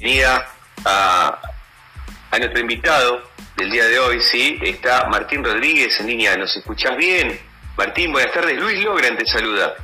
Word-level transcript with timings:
bienvenida 0.00 0.48
a, 0.86 1.38
a 2.30 2.38
nuestro 2.38 2.58
invitado 2.58 3.22
del 3.56 3.70
día 3.70 3.84
de 3.84 3.98
hoy, 3.98 4.22
¿sí? 4.22 4.58
Está 4.62 5.06
Martín 5.10 5.44
Rodríguez 5.44 6.00
en 6.00 6.06
línea, 6.06 6.38
¿nos 6.38 6.56
escuchás 6.56 6.96
bien? 6.96 7.38
Martín, 7.76 8.10
buenas 8.10 8.32
tardes, 8.32 8.58
Luis 8.58 8.82
Logran 8.82 9.18
te 9.18 9.26
saluda. 9.26 9.74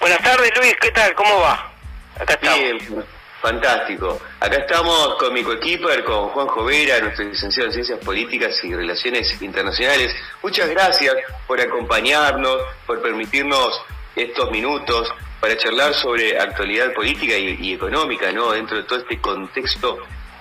Buenas 0.00 0.18
tardes 0.18 0.50
Luis, 0.56 0.74
¿qué 0.80 0.90
tal? 0.90 1.14
¿Cómo 1.14 1.40
va? 1.40 1.70
Acá 2.18 2.34
estamos. 2.34 2.58
Bien, 2.58 3.04
fantástico. 3.40 4.20
Acá 4.40 4.56
estamos 4.56 5.14
con 5.14 5.32
mi 5.32 5.44
coequiper, 5.44 6.02
con 6.02 6.30
Juan 6.30 6.66
Vera, 6.66 6.98
nuestro 6.98 7.24
licenciado 7.24 7.68
en 7.68 7.74
Ciencias 7.74 8.00
Políticas 8.00 8.58
y 8.64 8.74
Relaciones 8.74 9.40
Internacionales. 9.40 10.12
Muchas 10.42 10.68
gracias 10.70 11.14
por 11.46 11.60
acompañarnos, 11.60 12.62
por 12.84 13.00
permitirnos 13.00 13.80
estos 14.16 14.50
minutos 14.50 15.08
para 15.40 15.56
charlar 15.56 15.94
sobre 15.94 16.38
actualidad 16.38 16.92
política 16.92 17.36
y, 17.36 17.72
económica, 17.72 18.32
¿no? 18.32 18.52
Dentro 18.52 18.76
de 18.76 18.82
todo 18.84 18.98
este 18.98 19.20
contexto 19.20 19.98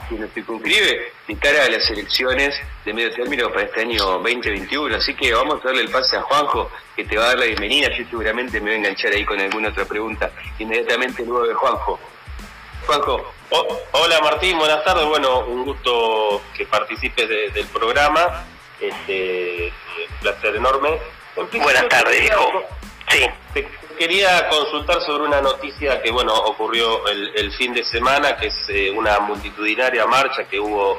que 0.10 0.16
nos 0.16 0.32
circunscribe 0.32 1.12
de 1.28 1.36
cara 1.38 1.66
a 1.66 1.70
las 1.70 1.90
elecciones 1.90 2.56
de 2.86 2.94
medio 2.94 3.12
término 3.12 3.52
para 3.52 3.66
este 3.66 3.82
año 3.82 4.04
2021. 4.04 4.96
Así 4.96 5.14
que 5.14 5.34
vamos 5.34 5.64
a 5.64 5.68
darle 5.68 5.82
el 5.82 5.90
pase 5.90 6.16
a 6.16 6.22
Juanjo, 6.22 6.72
que 6.96 7.04
te 7.04 7.18
va 7.18 7.26
a 7.26 7.28
dar 7.30 7.40
la 7.40 7.46
bienvenida. 7.46 7.90
Yo 7.90 8.06
seguramente 8.10 8.60
me 8.60 8.68
voy 8.68 8.74
a 8.74 8.78
enganchar 8.78 9.12
ahí 9.12 9.26
con 9.26 9.40
alguna 9.40 9.70
otra 9.70 9.86
pregunta 9.86 10.32
inmediatamente 10.58 11.24
luego 11.26 11.48
de 11.48 11.54
Juanjo. 11.54 12.00
Juanjo. 12.86 13.34
hola 13.92 14.22
Martín, 14.22 14.58
buenas 14.58 14.84
tardes. 14.84 15.06
Bueno, 15.06 15.40
un 15.42 15.66
gusto 15.66 16.42
que 16.56 16.66
participes 16.66 17.28
del 17.28 17.68
programa. 17.68 18.46
Este, 18.80 19.74
un 20.10 20.20
placer 20.22 20.56
enorme. 20.56 20.98
Buenas 21.36 21.88
tardes, 21.90 22.24
hijo. 22.24 22.64
Sí 23.10 23.64
quería 23.98 24.48
consultar 24.50 25.02
sobre 25.02 25.24
una 25.24 25.42
noticia 25.42 26.02
que, 26.02 26.12
bueno, 26.12 26.34
ocurrió 26.34 27.08
el, 27.08 27.52
fin 27.54 27.74
de 27.74 27.84
semana, 27.84 28.38
que 28.38 28.48
es 28.48 28.56
eh, 28.70 28.92
una 28.92 29.20
multitudinaria 29.20 30.06
marcha 30.06 30.46
que 30.46 30.60
hubo 30.60 30.98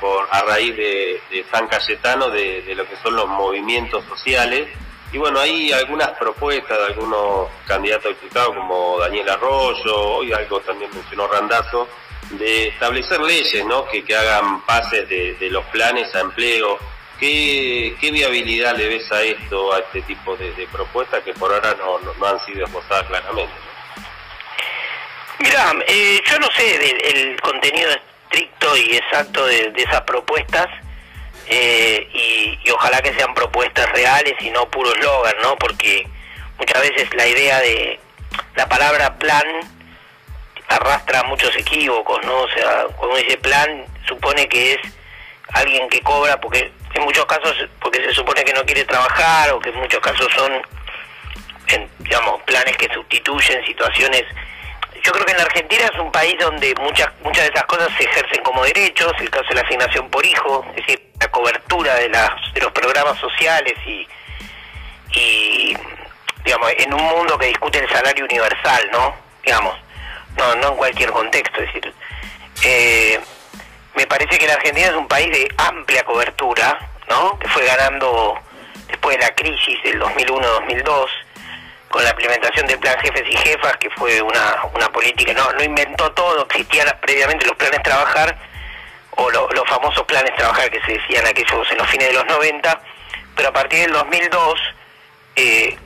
por, 0.00 0.26
a 0.30 0.42
raíz 0.42 0.76
de, 0.76 1.44
San 1.50 1.66
Cayetano 1.68 2.28
de, 2.30 2.74
lo 2.74 2.86
que 2.86 2.96
son 2.96 3.16
los 3.16 3.28
movimientos 3.28 4.04
sociales. 4.04 4.68
Y 5.12 5.18
bueno, 5.18 5.40
hay 5.40 5.72
algunas 5.72 6.10
propuestas 6.10 6.78
de 6.78 6.84
algunos 6.86 7.48
candidatos 7.66 8.10
diputados 8.20 8.54
como 8.54 8.98
Daniel 8.98 9.28
Arroyo, 9.30 9.96
hoy 10.16 10.32
algo 10.32 10.60
también 10.60 10.90
mencionó 10.94 11.26
Randazo, 11.26 11.88
de 12.30 12.68
establecer 12.68 13.20
leyes 13.20 13.64
¿no? 13.64 13.86
que, 13.86 14.04
hagan 14.14 14.62
pases 14.62 15.08
de 15.08 15.48
los 15.50 15.64
planes 15.66 16.14
a 16.14 16.20
empleo 16.20 16.78
¿Qué, 17.20 18.10
viabilidad 18.10 18.74
le 18.76 18.88
ves 18.88 19.12
a 19.12 19.22
esto, 19.22 19.74
a 19.74 19.80
este 19.80 20.00
tipo 20.02 20.34
de, 20.38 20.66
propuestas 20.72 21.22
que 21.22 21.34
por 21.34 21.52
ahora 21.52 21.76
no, 21.76 22.26
han 22.26 22.40
sido 22.46 22.64
esbozadas 22.64 23.06
claramente? 23.08 23.52
Mira, 25.38 25.74
eh, 25.86 26.20
yo 26.24 26.38
no 26.38 26.50
sé 26.52 26.78
del 26.78 27.38
contenido 27.42 27.90
estricto 27.90 28.74
y 28.74 28.96
exacto 28.96 29.44
de, 29.44 29.70
esas 29.76 30.00
propuestas 30.02 30.66
eh, 31.46 32.08
y, 32.64 32.70
ojalá 32.70 33.02
que 33.02 33.12
sean 33.12 33.34
propuestas 33.34 33.90
reales 33.92 34.34
y 34.40 34.48
no 34.50 34.70
puro 34.70 34.90
eslogan, 34.94 35.34
¿no? 35.42 35.56
Porque 35.56 36.06
muchas 36.58 36.80
veces 36.80 37.12
la 37.14 37.26
idea 37.26 37.58
de 37.60 38.00
la 38.56 38.66
palabra 38.66 39.18
plan 39.18 39.44
arrastra 40.68 41.24
muchos 41.24 41.54
equívocos, 41.54 42.24
¿no? 42.24 42.38
O 42.38 42.48
sea, 42.50 42.86
cuando 42.96 43.16
dice 43.16 43.36
plan 43.36 43.84
supone 44.06 44.48
que 44.48 44.74
es 44.74 44.80
alguien 45.52 45.86
que 45.90 46.00
cobra 46.00 46.40
porque 46.40 46.72
en 46.94 47.02
muchos 47.02 47.24
casos 47.26 47.54
porque 47.80 48.04
se 48.04 48.14
supone 48.14 48.44
que 48.44 48.52
no 48.52 48.64
quiere 48.64 48.84
trabajar 48.84 49.50
o 49.52 49.60
que 49.60 49.70
en 49.70 49.76
muchos 49.76 50.00
casos 50.00 50.28
son 50.34 50.52
digamos 51.98 52.42
planes 52.42 52.76
que 52.76 52.92
sustituyen 52.92 53.64
situaciones. 53.64 54.24
Yo 55.02 55.12
creo 55.12 55.24
que 55.24 55.32
en 55.32 55.38
la 55.38 55.44
Argentina 55.44 55.84
es 55.84 55.98
un 56.00 56.10
país 56.10 56.34
donde 56.40 56.74
muchas 56.80 57.08
muchas 57.22 57.44
de 57.44 57.50
esas 57.50 57.64
cosas 57.64 57.88
se 57.96 58.04
ejercen 58.04 58.42
como 58.42 58.64
derechos 58.64 59.12
el 59.20 59.30
caso 59.30 59.48
de 59.50 59.54
la 59.54 59.60
asignación 59.62 60.10
por 60.10 60.24
hijo 60.26 60.64
es 60.70 60.76
decir 60.76 61.10
la 61.20 61.28
cobertura 61.28 61.94
de 61.94 62.08
las 62.08 62.30
de 62.52 62.60
los 62.60 62.72
programas 62.72 63.18
sociales 63.18 63.74
y 63.86 64.06
y 65.14 65.76
digamos 66.44 66.72
en 66.76 66.92
un 66.92 67.02
mundo 67.02 67.38
que 67.38 67.46
discute 67.46 67.78
el 67.78 67.88
salario 67.88 68.24
universal 68.24 68.88
no 68.92 69.14
digamos 69.42 69.74
no 70.36 70.54
no 70.56 70.68
en 70.68 70.76
cualquier 70.76 71.10
contexto 71.12 71.62
es 71.62 71.72
decir 71.72 71.94
eh, 72.64 73.20
me 73.96 74.06
parece 74.06 74.38
que 74.38 74.46
la 74.46 74.54
Argentina 74.54 74.88
es 74.88 74.94
un 74.94 75.08
país 75.08 75.30
de 75.30 75.48
amplia 75.58 76.04
cobertura, 76.04 76.89
¿no? 77.10 77.38
Que 77.38 77.48
fue 77.48 77.66
ganando 77.66 78.38
después 78.88 79.18
de 79.18 79.22
la 79.22 79.34
crisis 79.34 79.82
del 79.82 80.00
2001-2002 80.00 81.06
con 81.88 82.04
la 82.04 82.10
implementación 82.10 82.66
del 82.68 82.78
plan 82.78 82.96
jefes 83.00 83.24
y 83.28 83.36
jefas, 83.36 83.76
que 83.78 83.90
fue 83.90 84.22
una, 84.22 84.62
una 84.72 84.88
política, 84.90 85.32
no, 85.32 85.52
no 85.52 85.62
inventó 85.62 86.10
todo, 86.12 86.46
existían 86.46 86.86
previamente 87.02 87.46
los 87.46 87.56
planes 87.56 87.82
trabajar, 87.82 88.38
o 89.16 89.28
los 89.28 89.68
famosos 89.68 90.04
planes 90.04 90.34
trabajar 90.36 90.70
que 90.70 90.80
se 90.82 90.92
decían 90.92 91.26
aquellos 91.26 91.70
en 91.70 91.78
los 91.78 91.88
fines 91.88 92.08
de 92.08 92.14
los 92.14 92.26
90, 92.26 92.80
pero 93.34 93.48
a 93.48 93.52
partir 93.52 93.80
del 93.80 93.92
2002, 93.92 94.60
eh, 95.34 95.76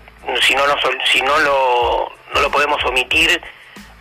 si 0.43 0.55
no, 0.55 0.67
lo, 0.67 0.77
si 1.11 1.23
no 1.23 1.39
lo, 1.39 2.13
no 2.35 2.41
lo 2.43 2.51
podemos 2.51 2.85
omitir, 2.85 3.43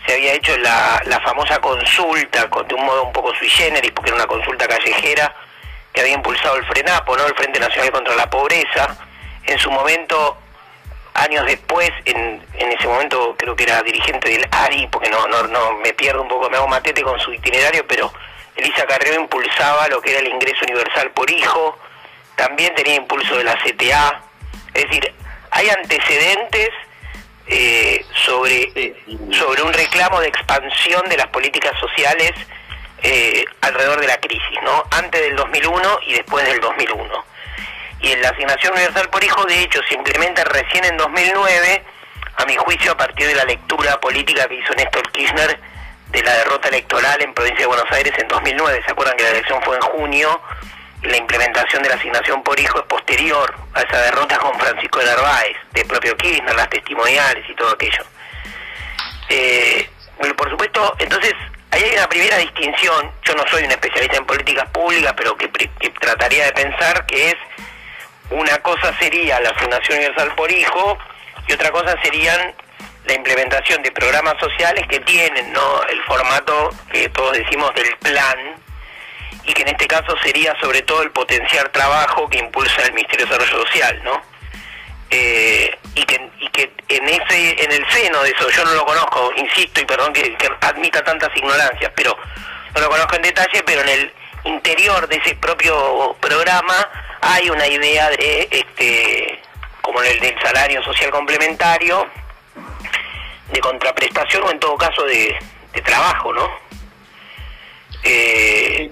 se 0.06 0.13
había 0.13 0.33
hecho 0.33 0.57
la, 0.57 1.01
la 1.06 1.22
famosa 1.22 1.59
consulta 1.59 2.47
de 2.67 2.75
un 2.75 2.85
modo 2.85 3.03
un 3.03 3.13
poco 3.13 3.33
sui 3.35 3.47
generis, 3.47 3.91
porque 3.91 4.09
era 4.09 4.17
una 4.17 4.28
consulta 4.28 4.67
callejera 4.67 5.33
que 5.93 6.01
había 6.01 6.13
impulsado 6.13 6.57
el 6.57 6.65
FRENAPO, 6.65 7.15
¿no? 7.15 7.27
el 7.27 7.35
Frente 7.35 7.59
Nacional 7.59 7.91
contra 7.91 8.15
la 8.15 8.29
Pobreza. 8.29 8.97
En 9.45 9.59
su 9.59 9.69
momento, 9.69 10.37
años 11.13 11.45
después, 11.45 11.91
en, 12.05 12.43
en 12.53 12.71
ese 12.71 12.87
momento 12.87 13.35
creo 13.37 13.55
que 13.55 13.63
era 13.63 13.81
dirigente 13.83 14.29
del 14.29 14.47
ARI, 14.51 14.87
porque 14.87 15.09
no, 15.09 15.27
no, 15.27 15.43
no 15.43 15.73
me 15.77 15.93
pierdo 15.93 16.23
un 16.23 16.27
poco, 16.27 16.49
me 16.49 16.57
hago 16.57 16.67
matete 16.67 17.03
con 17.03 17.19
su 17.19 17.31
itinerario, 17.31 17.85
pero 17.87 18.11
Elisa 18.55 18.85
Carrió 18.85 19.13
impulsaba 19.15 19.87
lo 19.87 20.01
que 20.01 20.11
era 20.11 20.19
el 20.19 20.27
ingreso 20.27 20.63
universal 20.63 21.11
por 21.11 21.29
hijo, 21.29 21.77
también 22.35 22.73
tenía 22.73 22.95
impulso 22.95 23.37
de 23.37 23.43
la 23.43 23.55
CTA, 23.55 24.21
es 24.73 24.83
decir, 24.83 25.13
hay 25.51 25.69
antecedentes 25.69 26.69
eh, 27.45 28.03
sobre, 28.25 28.95
sobre 29.31 29.61
un 29.61 29.73
reclamo 29.73 30.19
de 30.21 30.29
expansión 30.29 31.07
de 31.09 31.17
las 31.17 31.27
políticas 31.27 31.77
sociales 31.79 32.31
eh, 33.03 33.45
alrededor 33.61 34.01
de 34.01 34.07
la 34.07 34.17
crisis, 34.17 34.61
¿no? 34.63 34.83
Antes 34.91 35.21
del 35.21 35.35
2001 35.35 35.99
y 36.07 36.13
después 36.13 36.45
del 36.45 36.59
2001. 36.59 37.25
Y 38.01 38.11
en 38.11 38.21
la 38.21 38.29
asignación 38.29 38.73
universal 38.73 39.09
por 39.09 39.23
hijo, 39.23 39.45
de 39.45 39.61
hecho, 39.61 39.79
se 39.87 39.95
implementa 39.95 40.43
recién 40.45 40.85
en 40.85 40.97
2009, 40.97 41.83
a 42.35 42.45
mi 42.45 42.55
juicio, 42.55 42.93
a 42.93 42.97
partir 42.97 43.27
de 43.27 43.35
la 43.35 43.45
lectura 43.45 43.99
política 43.99 44.47
que 44.47 44.55
hizo 44.55 44.73
Néstor 44.73 45.09
Kirchner 45.11 45.59
de 46.09 46.23
la 46.23 46.33
derrota 46.33 46.69
electoral 46.69 47.21
en 47.21 47.33
provincia 47.33 47.61
de 47.61 47.67
Buenos 47.67 47.91
Aires 47.91 48.13
en 48.17 48.27
2009. 48.27 48.81
¿Se 48.85 48.91
acuerdan 48.91 49.15
que 49.17 49.23
la 49.23 49.29
elección 49.29 49.61
fue 49.61 49.75
en 49.75 49.81
junio? 49.81 50.41
la 51.03 51.17
implementación 51.17 51.83
de 51.83 51.89
la 51.89 51.95
asignación 51.95 52.41
por 52.43 52.57
hijo 52.59 52.79
es 52.79 52.85
posterior 52.85 53.53
a 53.73 53.81
esa 53.81 54.01
derrota 54.03 54.37
con 54.37 54.57
Francisco 54.57 54.99
de 54.99 55.05
Narváez, 55.05 55.57
de 55.73 55.85
propio 55.85 56.15
Kirchner, 56.15 56.55
las 56.55 56.69
testimoniales 56.69 57.43
y 57.49 57.55
todo 57.55 57.71
aquello. 57.71 58.03
Eh, 59.29 59.89
por 60.37 60.49
supuesto, 60.49 60.95
entonces, 60.99 61.33
ahí 61.73 61.84
hay 61.84 61.95
una 61.97 62.07
primera 62.07 62.38
distinción, 62.38 63.11
yo 63.23 63.34
no 63.35 63.44
soy 63.50 63.63
un 63.63 63.72
especialista 63.72 64.17
en 64.17 64.25
políticas 64.25 64.69
públicas, 64.69 65.13
pero 65.17 65.35
que, 65.35 65.47
trataría 66.00 66.45
de 66.45 66.51
pensar 66.51 67.06
que 67.06 67.29
es, 67.29 67.35
una 68.29 68.57
cosa 68.59 68.95
sería 69.00 69.39
la 69.39 69.50
asignación 69.50 69.97
universal 69.97 70.33
por 70.35 70.51
hijo 70.51 70.97
y 71.47 71.53
otra 71.53 71.72
cosa 71.72 71.95
serían 72.01 72.53
la 73.06 73.13
implementación 73.13 73.83
de 73.83 73.91
programas 73.91 74.35
sociales 74.39 74.85
que 74.88 75.00
tienen 75.01 75.51
¿no? 75.51 75.83
el 75.89 76.01
formato 76.03 76.69
que 76.91 77.09
todos 77.09 77.33
decimos 77.33 77.73
del 77.75 77.95
plan, 77.97 78.56
y 79.45 79.53
que 79.53 79.63
en 79.63 79.69
este 79.69 79.88
caso 79.88 80.16
sería 80.23 80.56
sobre 80.62 80.81
todo 80.83 81.01
el 81.03 81.12
potenciar 81.12 81.69
trabajo 81.69 82.29
que 82.29 82.38
impulsa 82.39 82.83
el 82.83 82.94
Ministerio 82.94 83.25
de 83.25 83.31
Desarrollo 83.31 83.66
Social, 83.66 84.01
¿no? 84.03 84.22
Eh, 85.16 85.78
y, 85.94 86.03
que, 86.06 86.31
y 86.40 86.50
que 86.50 86.74
en 86.89 87.07
ese 87.07 87.63
en 87.63 87.71
el 87.71 87.88
seno 87.92 88.24
de 88.24 88.31
eso, 88.31 88.50
yo 88.50 88.65
no 88.65 88.74
lo 88.74 88.83
conozco, 88.83 89.31
insisto 89.36 89.80
y 89.80 89.86
perdón 89.86 90.12
que, 90.12 90.36
admita 90.62 91.04
tantas 91.04 91.30
ignorancias, 91.38 91.92
pero 91.95 92.18
no 92.74 92.81
lo 92.81 92.89
conozco 92.89 93.18
en 93.18 93.21
detalle, 93.21 93.62
pero 93.63 93.81
en 93.81 93.89
el 93.89 94.13
interior 94.45 95.07
de 95.07 95.18
ese 95.18 95.36
propio 95.36 96.18
programa 96.19 96.89
hay 97.21 97.48
una 97.48 97.68
idea 97.68 98.10
de, 98.10 98.48
este 98.50 99.39
como 99.83 100.01
el 100.01 100.19
del 100.19 100.36
salario 100.42 100.81
social 100.81 101.12
complementario, 101.12 102.07
de 103.51 103.59
contraprestación 103.59 104.42
o 104.42 104.50
en 104.50 104.59
todo 104.59 104.75
caso 104.77 105.04
de, 105.04 105.38
de 105.74 105.81
trabajo, 105.81 106.33
¿no? 106.33 106.50
Eh, 108.01 108.92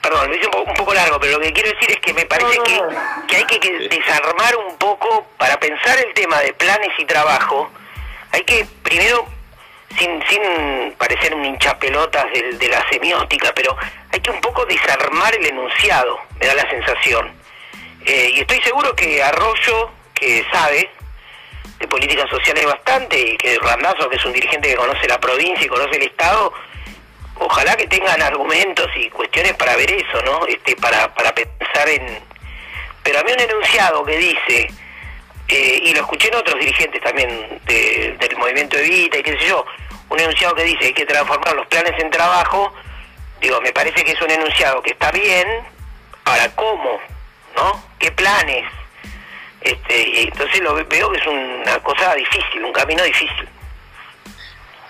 perdón, 0.00 0.30
lo 0.30 0.36
hice 0.36 0.46
un 0.46 0.74
poco, 0.74 0.94
largo, 0.94 1.18
pero 1.20 1.34
lo 1.34 1.40
que 1.40 1.52
quiero 1.52 1.70
decir 1.70 1.90
es 1.90 2.00
que 2.00 2.12
me 2.14 2.26
parece 2.26 2.58
que, 2.64 2.80
que 3.28 3.36
hay 3.36 3.44
que, 3.44 3.88
desarmar 3.88 4.56
un 4.56 4.76
poco, 4.76 5.26
para 5.36 5.58
pensar 5.58 5.98
el 5.98 6.12
tema 6.14 6.40
de 6.40 6.52
planes 6.54 6.90
y 6.98 7.04
trabajo, 7.04 7.70
hay 8.32 8.42
que 8.42 8.66
primero, 8.82 9.26
sin, 9.98 10.22
sin 10.28 10.92
parecer 10.98 11.34
un 11.34 11.44
hinchapelotas 11.44 12.26
de, 12.32 12.52
de 12.54 12.68
la 12.68 12.88
semiótica, 12.90 13.52
pero 13.54 13.76
hay 14.12 14.20
que 14.20 14.30
un 14.30 14.40
poco 14.40 14.64
desarmar 14.66 15.34
el 15.34 15.46
enunciado, 15.46 16.18
me 16.40 16.46
da 16.46 16.54
la 16.54 16.70
sensación. 16.70 17.32
Eh, 18.04 18.32
y 18.34 18.40
estoy 18.40 18.60
seguro 18.62 18.94
que 18.94 19.22
Arroyo, 19.22 19.90
que 20.14 20.44
sabe 20.52 20.90
de 21.78 21.86
políticas 21.86 22.28
sociales 22.30 22.64
bastante, 22.66 23.20
y 23.20 23.36
que 23.36 23.58
Randazo, 23.58 24.08
que 24.08 24.16
es 24.16 24.24
un 24.24 24.32
dirigente 24.32 24.70
que 24.70 24.76
conoce 24.76 25.06
la 25.06 25.20
provincia 25.20 25.64
y 25.64 25.68
conoce 25.68 25.96
el 25.96 26.02
Estado, 26.04 26.52
ojalá 27.40 27.76
que 27.76 27.86
tengan 27.86 28.20
argumentos 28.22 28.86
y 28.96 29.08
cuestiones 29.10 29.54
para 29.54 29.76
ver 29.76 29.90
eso, 29.90 30.22
¿no? 30.22 30.46
Este, 30.46 30.76
para, 30.76 31.12
para 31.14 31.34
pensar 31.34 31.88
en... 31.88 32.18
Pero 33.02 33.20
a 33.20 33.22
mí 33.22 33.32
un 33.32 33.40
enunciado 33.40 34.04
que 34.04 34.16
dice, 34.18 34.70
eh, 35.48 35.80
y 35.84 35.94
lo 35.94 36.00
escuché 36.00 36.28
en 36.28 36.34
otros 36.34 36.58
dirigentes 36.58 37.02
también 37.02 37.60
del 37.64 38.36
movimiento 38.36 38.76
Evita 38.76 39.18
y 39.18 39.22
qué 39.22 39.38
sé 39.38 39.48
yo, 39.48 39.64
un 40.10 40.20
enunciado 40.20 40.54
que 40.54 40.64
dice 40.64 40.86
hay 40.86 40.92
que 40.92 41.06
transformar 41.06 41.54
los 41.54 41.66
planes 41.68 41.92
en 41.98 42.10
trabajo, 42.10 42.72
digo, 43.40 43.60
me 43.60 43.72
parece 43.72 44.04
que 44.04 44.12
es 44.12 44.20
un 44.20 44.30
enunciado 44.30 44.82
que 44.82 44.90
está 44.90 45.10
bien, 45.10 45.46
ahora 46.24 46.54
cómo, 46.54 47.00
¿no? 47.56 47.82
¿Qué 47.98 48.10
planes? 48.12 48.64
Este, 49.60 50.08
y 50.08 50.22
entonces 50.24 50.60
lo 50.60 50.74
veo 50.74 51.10
que 51.10 51.18
es 51.18 51.26
una 51.26 51.78
cosa 51.82 52.14
difícil, 52.14 52.64
un 52.64 52.72
camino 52.72 53.02
difícil. 53.02 53.48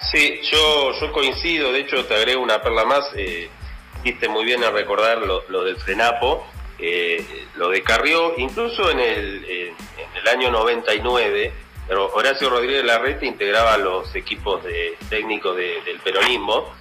Sí, 0.00 0.40
yo, 0.50 0.92
yo 1.00 1.12
coincido, 1.12 1.72
de 1.72 1.80
hecho 1.80 2.04
te 2.06 2.14
agrego 2.14 2.42
una 2.42 2.62
perla 2.62 2.84
más, 2.84 3.10
eh, 3.16 3.50
muy 4.30 4.44
bien 4.44 4.64
a 4.64 4.70
recordar 4.70 5.18
lo, 5.18 5.44
lo 5.48 5.64
del 5.64 5.76
Frenapo, 5.76 6.46
eh, 6.78 7.24
lo 7.56 7.70
de 7.70 7.82
Carrió, 7.82 8.34
incluso 8.38 8.90
en 8.90 9.00
el, 9.00 9.44
en, 9.44 9.74
el 10.14 10.28
año 10.28 10.50
99, 10.50 11.52
Horacio 12.14 12.50
Rodríguez 12.50 12.84
Larrete 12.84 13.26
integraba 13.26 13.76
los 13.78 14.14
equipos 14.14 14.62
de 14.64 14.96
técnicos 15.08 15.56
del 15.56 15.98
peronismo, 16.04 16.72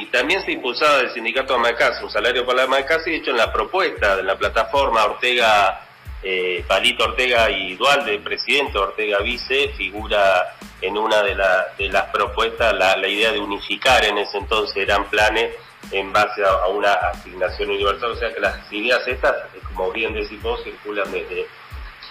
y 0.00 0.06
también 0.06 0.42
se 0.44 0.52
impulsaba 0.52 1.00
el 1.00 1.12
sindicato 1.12 1.54
Amacasa, 1.54 2.04
un 2.04 2.10
salario 2.10 2.46
para 2.46 2.58
la 2.58 2.64
Amacasa, 2.64 3.08
y 3.08 3.12
de 3.12 3.18
hecho 3.18 3.30
en 3.32 3.38
la 3.38 3.52
propuesta 3.52 4.16
de 4.16 4.22
la 4.22 4.38
plataforma 4.38 5.04
Ortega 5.04 5.83
eh, 6.24 6.64
Palito 6.66 7.04
Ortega 7.04 7.50
y 7.50 7.74
Dualde, 7.76 8.18
presidente, 8.18 8.78
Ortega 8.78 9.18
vice, 9.18 9.68
figura 9.76 10.56
en 10.80 10.96
una 10.96 11.22
de, 11.22 11.36
de 11.78 11.88
las 11.90 12.04
propuestas 12.04 12.74
la, 12.74 13.06
idea 13.06 13.30
de 13.30 13.40
unificar 13.40 14.04
en 14.04 14.16
ese 14.18 14.38
entonces 14.38 14.76
eran 14.76 15.04
planes 15.10 15.54
en 15.90 16.12
base 16.12 16.42
a, 16.42 16.66
una 16.68 16.94
asignación 16.94 17.70
universal, 17.70 18.12
o 18.12 18.16
sea 18.16 18.32
que 18.32 18.40
las 18.40 18.72
ideas 18.72 19.06
estas, 19.06 19.34
como 19.74 19.92
bien 19.92 20.14
decís 20.14 20.40
vos, 20.40 20.62
circulan 20.64 21.12
desde 21.12 21.46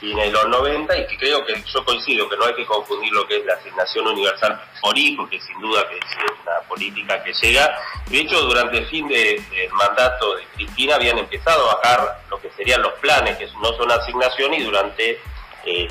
en 0.01 0.33
los 0.33 0.47
90 0.47 0.97
y 0.97 1.07
que 1.07 1.17
creo 1.17 1.45
que 1.45 1.61
yo 1.65 1.85
coincido 1.85 2.29
que 2.29 2.37
no 2.37 2.45
hay 2.45 2.55
que 2.55 2.65
confundir 2.65 3.11
lo 3.13 3.25
que 3.27 3.37
es 3.37 3.45
la 3.45 3.53
asignación 3.53 4.07
universal 4.07 4.61
por 4.81 4.97
hijo, 4.97 5.27
que 5.29 5.39
sin 5.39 5.59
duda 5.59 5.87
que 5.87 5.97
es 5.97 6.03
una 6.43 6.59
política 6.67 7.23
que 7.23 7.33
llega. 7.33 7.79
De 8.07 8.19
hecho, 8.19 8.41
durante 8.41 8.79
el 8.79 8.85
fin 8.87 9.07
del 9.07 9.41
mandato 9.71 10.35
de 10.35 10.43
Cristina 10.55 10.95
habían 10.95 11.17
empezado 11.17 11.69
a 11.69 11.75
bajar 11.75 12.21
lo 12.29 12.39
que 12.41 12.49
serían 12.51 12.81
los 12.81 12.93
planes, 12.93 13.37
que 13.37 13.47
no 13.61 13.73
son 13.77 13.91
asignación, 13.91 14.53
y 14.53 14.63
durante 14.63 15.19
eh, 15.65 15.87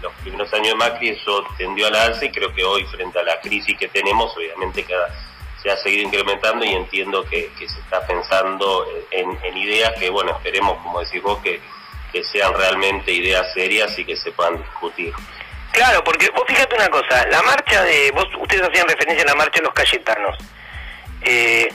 los 0.00 0.12
primeros 0.22 0.52
años 0.52 0.68
de 0.68 0.74
Macri 0.76 1.08
eso 1.08 1.44
tendió 1.58 1.88
a 1.88 1.90
la 1.90 2.04
alza 2.04 2.24
y 2.24 2.30
creo 2.30 2.54
que 2.54 2.62
hoy 2.62 2.84
frente 2.84 3.18
a 3.18 3.24
la 3.24 3.40
crisis 3.40 3.76
que 3.76 3.88
tenemos, 3.88 4.36
obviamente 4.36 4.84
que 4.84 4.94
se 5.60 5.70
ha 5.70 5.76
seguido 5.78 6.04
incrementando 6.04 6.64
y 6.64 6.68
entiendo 6.68 7.24
que, 7.24 7.50
se 7.58 7.80
está 7.80 8.06
pensando 8.06 8.86
en, 9.10 9.36
en 9.42 9.56
ideas 9.56 9.92
que, 9.98 10.10
bueno, 10.10 10.30
esperemos, 10.32 10.80
como 10.82 11.00
decís 11.00 11.20
vos, 11.22 11.38
que 11.38 11.60
que 12.16 12.24
sean 12.24 12.54
realmente 12.54 13.12
ideas 13.12 13.46
serias 13.52 13.98
y 13.98 14.04
que 14.04 14.16
se 14.16 14.30
puedan 14.32 14.56
discutir. 14.56 15.12
Claro, 15.72 16.02
porque 16.02 16.30
vos 16.30 16.44
fíjate 16.46 16.74
una 16.74 16.88
cosa, 16.88 17.26
la 17.28 17.42
marcha 17.42 17.82
de, 17.82 18.10
vos, 18.12 18.26
ustedes 18.40 18.62
hacían 18.62 18.88
referencia 18.88 19.22
a 19.24 19.26
la 19.26 19.34
marcha 19.34 19.58
de 19.58 19.64
los 19.64 19.74
Cayetanos. 19.74 20.38
Eh, 21.20 21.68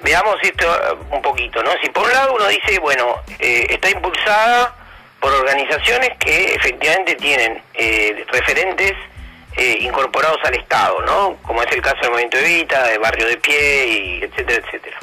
veamos 0.00 0.36
esto 0.42 0.66
un 1.10 1.20
poquito, 1.20 1.60
¿no? 1.64 1.72
Si 1.82 1.90
por 1.90 2.04
un 2.04 2.12
lado 2.12 2.34
uno 2.34 2.46
dice, 2.46 2.78
bueno, 2.78 3.22
eh, 3.40 3.66
está 3.70 3.90
impulsada 3.90 4.76
por 5.18 5.32
organizaciones 5.32 6.10
que 6.18 6.54
efectivamente 6.54 7.16
tienen 7.16 7.60
eh, 7.74 8.24
referentes 8.28 8.92
incorporados 9.80 10.38
al 10.44 10.54
Estado, 10.54 11.02
¿no? 11.02 11.36
Como 11.42 11.62
es 11.62 11.70
el 11.72 11.82
caso 11.82 11.98
del 12.00 12.10
Movimiento 12.10 12.38
Evita, 12.38 12.84
de 12.86 12.96
Barrio 12.98 13.26
de 13.26 13.36
Pie, 13.36 13.86
y 13.86 14.24
etcétera, 14.24 14.62
etcétera. 14.64 14.98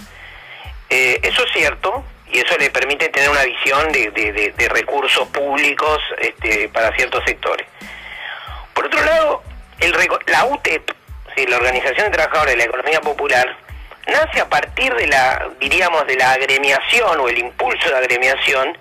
eso 0.89 1.43
es 1.45 1.51
cierto, 1.53 2.03
y 2.31 2.39
eso 2.39 2.57
le 2.57 2.69
permite 2.69 3.09
tener 3.09 3.29
una 3.29 3.43
visión 3.43 3.91
de, 3.91 4.69
recursos 4.69 5.27
públicos 5.29 5.99
este, 6.19 6.69
para 6.69 6.95
ciertos 6.95 7.23
sectores. 7.25 7.67
Por 8.73 8.85
otro 8.85 9.03
lado, 9.03 9.43
el, 9.79 9.93
la 10.27 10.45
UTEP, 10.45 10.91
la 11.47 11.57
Organización 11.57 12.07
de 12.07 12.17
Trabajadores 12.17 12.53
de 12.53 12.57
la 12.57 12.63
Economía 12.65 13.01
Popular, 13.01 13.57
nace 14.07 14.41
a 14.41 14.49
partir 14.49 14.93
de 14.95 15.07
la, 15.07 15.49
diríamos, 15.59 16.05
de 16.05 16.15
la 16.15 16.31
agremiación 16.33 17.19
o 17.19 17.29
el 17.29 17.37
impulso 17.37 17.89
de 17.89 17.97
agremiación 17.97 18.77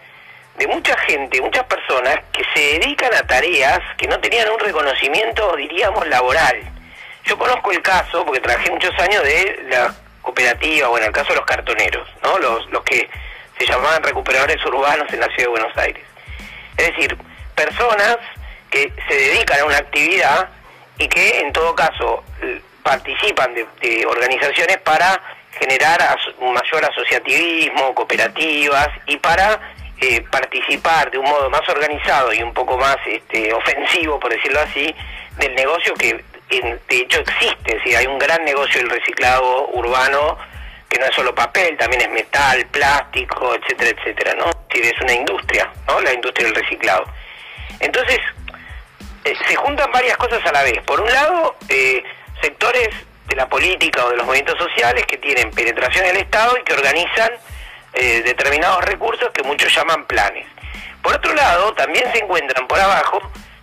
de 0.59 0.67
mucha 0.67 0.97
gente, 0.99 1.41
muchas 1.41 1.65
personas 1.65 2.19
que 2.33 2.43
se 2.53 2.79
dedican 2.79 3.15
a 3.15 3.23
tareas 3.27 3.81
que 3.97 4.09
no 4.09 4.19
tenían 4.19 4.49
un 4.51 4.59
reconocimiento, 4.59 5.55
diríamos, 5.57 6.07
laboral. 6.09 6.61
Yo 7.25 7.39
conozco 7.39 7.71
el 7.71 7.81
caso, 7.81 8.25
porque 8.25 8.41
trabajé 8.41 8.71
muchos 8.71 8.93
años 8.99 9.23
de 9.23 9.67
la 9.69 9.95
cooperativa, 10.21 10.89
o 10.89 10.99
en 10.99 11.05
el 11.05 11.13
caso 11.13 11.29
de 11.29 11.37
los 11.37 11.47
cartoneros, 11.47 12.09
¿no? 12.23 12.39
Los, 12.39 12.69
los 12.71 12.83
que 12.83 13.09
se 13.59 13.67
llamaban 13.67 14.03
recuperadores 14.03 14.65
urbanos 14.65 15.13
en 15.13 15.21
la 15.21 15.27
ciudad 15.27 15.45
de 15.45 15.49
Buenos 15.49 15.77
Aires. 15.77 16.05
Es 16.77 16.87
decir, 16.89 17.17
personas 17.55 18.19
que 18.71 18.93
se 19.09 19.15
dedican 19.15 19.61
a 19.61 19.65
una 19.65 19.79
actividad 19.79 20.49
y 20.99 21.09
que 21.09 21.41
en 21.41 21.53
todo 21.53 21.75
caso 21.75 22.25
participan 22.83 23.55
de, 23.55 24.07
organizaciones 24.07 24.79
para 24.79 25.21
generar 25.59 25.99
un 26.39 26.55
mayor 26.55 26.85
asociativismo, 26.85 27.95
cooperativas 27.95 28.89
y 29.07 29.17
para 29.17 29.61
eh, 30.01 30.23
participar 30.31 31.11
de 31.11 31.19
un 31.19 31.29
modo 31.29 31.51
más 31.51 31.69
organizado 31.69 32.33
y 32.33 32.43
un 32.43 32.55
poco 32.55 32.79
más 32.79 32.97
este, 33.07 33.53
ofensivo, 33.53 34.21
por 34.21 34.31
decirlo 34.31 34.61
así, 34.61 34.95
del 35.39 35.55
negocio 35.55 35.95
que 35.95 36.25
de 36.49 36.97
hecho 36.97 37.21
existe, 37.21 37.79
si 37.85 37.95
hay 37.95 38.07
un 38.07 38.19
gran 38.19 38.43
negocio 38.45 38.81
del 38.81 38.89
reciclado 38.89 39.69
urbano 39.69 40.39
que 40.89 40.99
no 40.99 41.07
es 41.07 41.15
solo 41.15 41.35
papel, 41.35 41.77
también 41.77 42.03
es 42.03 42.11
metal, 42.11 42.67
plástico, 42.67 43.55
etcétera, 43.55 43.91
etcétera, 43.91 44.35
¿no? 44.35 44.51
Es 44.71 45.01
una 45.01 45.13
industria, 45.13 45.71
¿no? 45.87 46.01
La 46.01 46.13
industria 46.13 46.47
del 46.47 46.55
reciclado. 46.55 47.05
Entonces, 47.81 48.19
eh, 49.25 49.35
se 49.47 49.57
juntan 49.57 49.91
varias 49.93 50.17
cosas 50.17 50.45
a 50.47 50.53
la 50.53 50.63
vez. 50.63 50.81
Por 50.85 51.01
un 51.01 51.13
lado, 51.13 51.57
eh, 51.69 52.03
sectores 52.41 52.89
de 53.27 53.37
la 53.37 53.49
política 53.49 54.05
o 54.05 54.11
de 54.11 54.17
los 54.17 54.27
movimientos 54.27 54.59
sociales 54.59 55.05
que 55.07 55.19
tienen 55.19 55.51
penetración 55.51 56.07
en 56.07 56.17
el 56.17 56.23
Estado 56.23 56.57
y 56.59 56.63
que 56.65 56.73
organizan 56.73 57.31
eh, 57.93 58.23
determinados 58.25 58.85
recursos 58.85 59.31
que 59.33 59.43
muchos 59.43 59.75
llaman 59.75 60.07
planes. 60.07 60.47
Por 61.03 61.15
otro 61.15 61.35
lado, 61.35 61.73
también 61.75 62.11
se 62.13 62.19
encuentran 62.19 62.67
por 62.67 62.81
abajo 62.81 63.21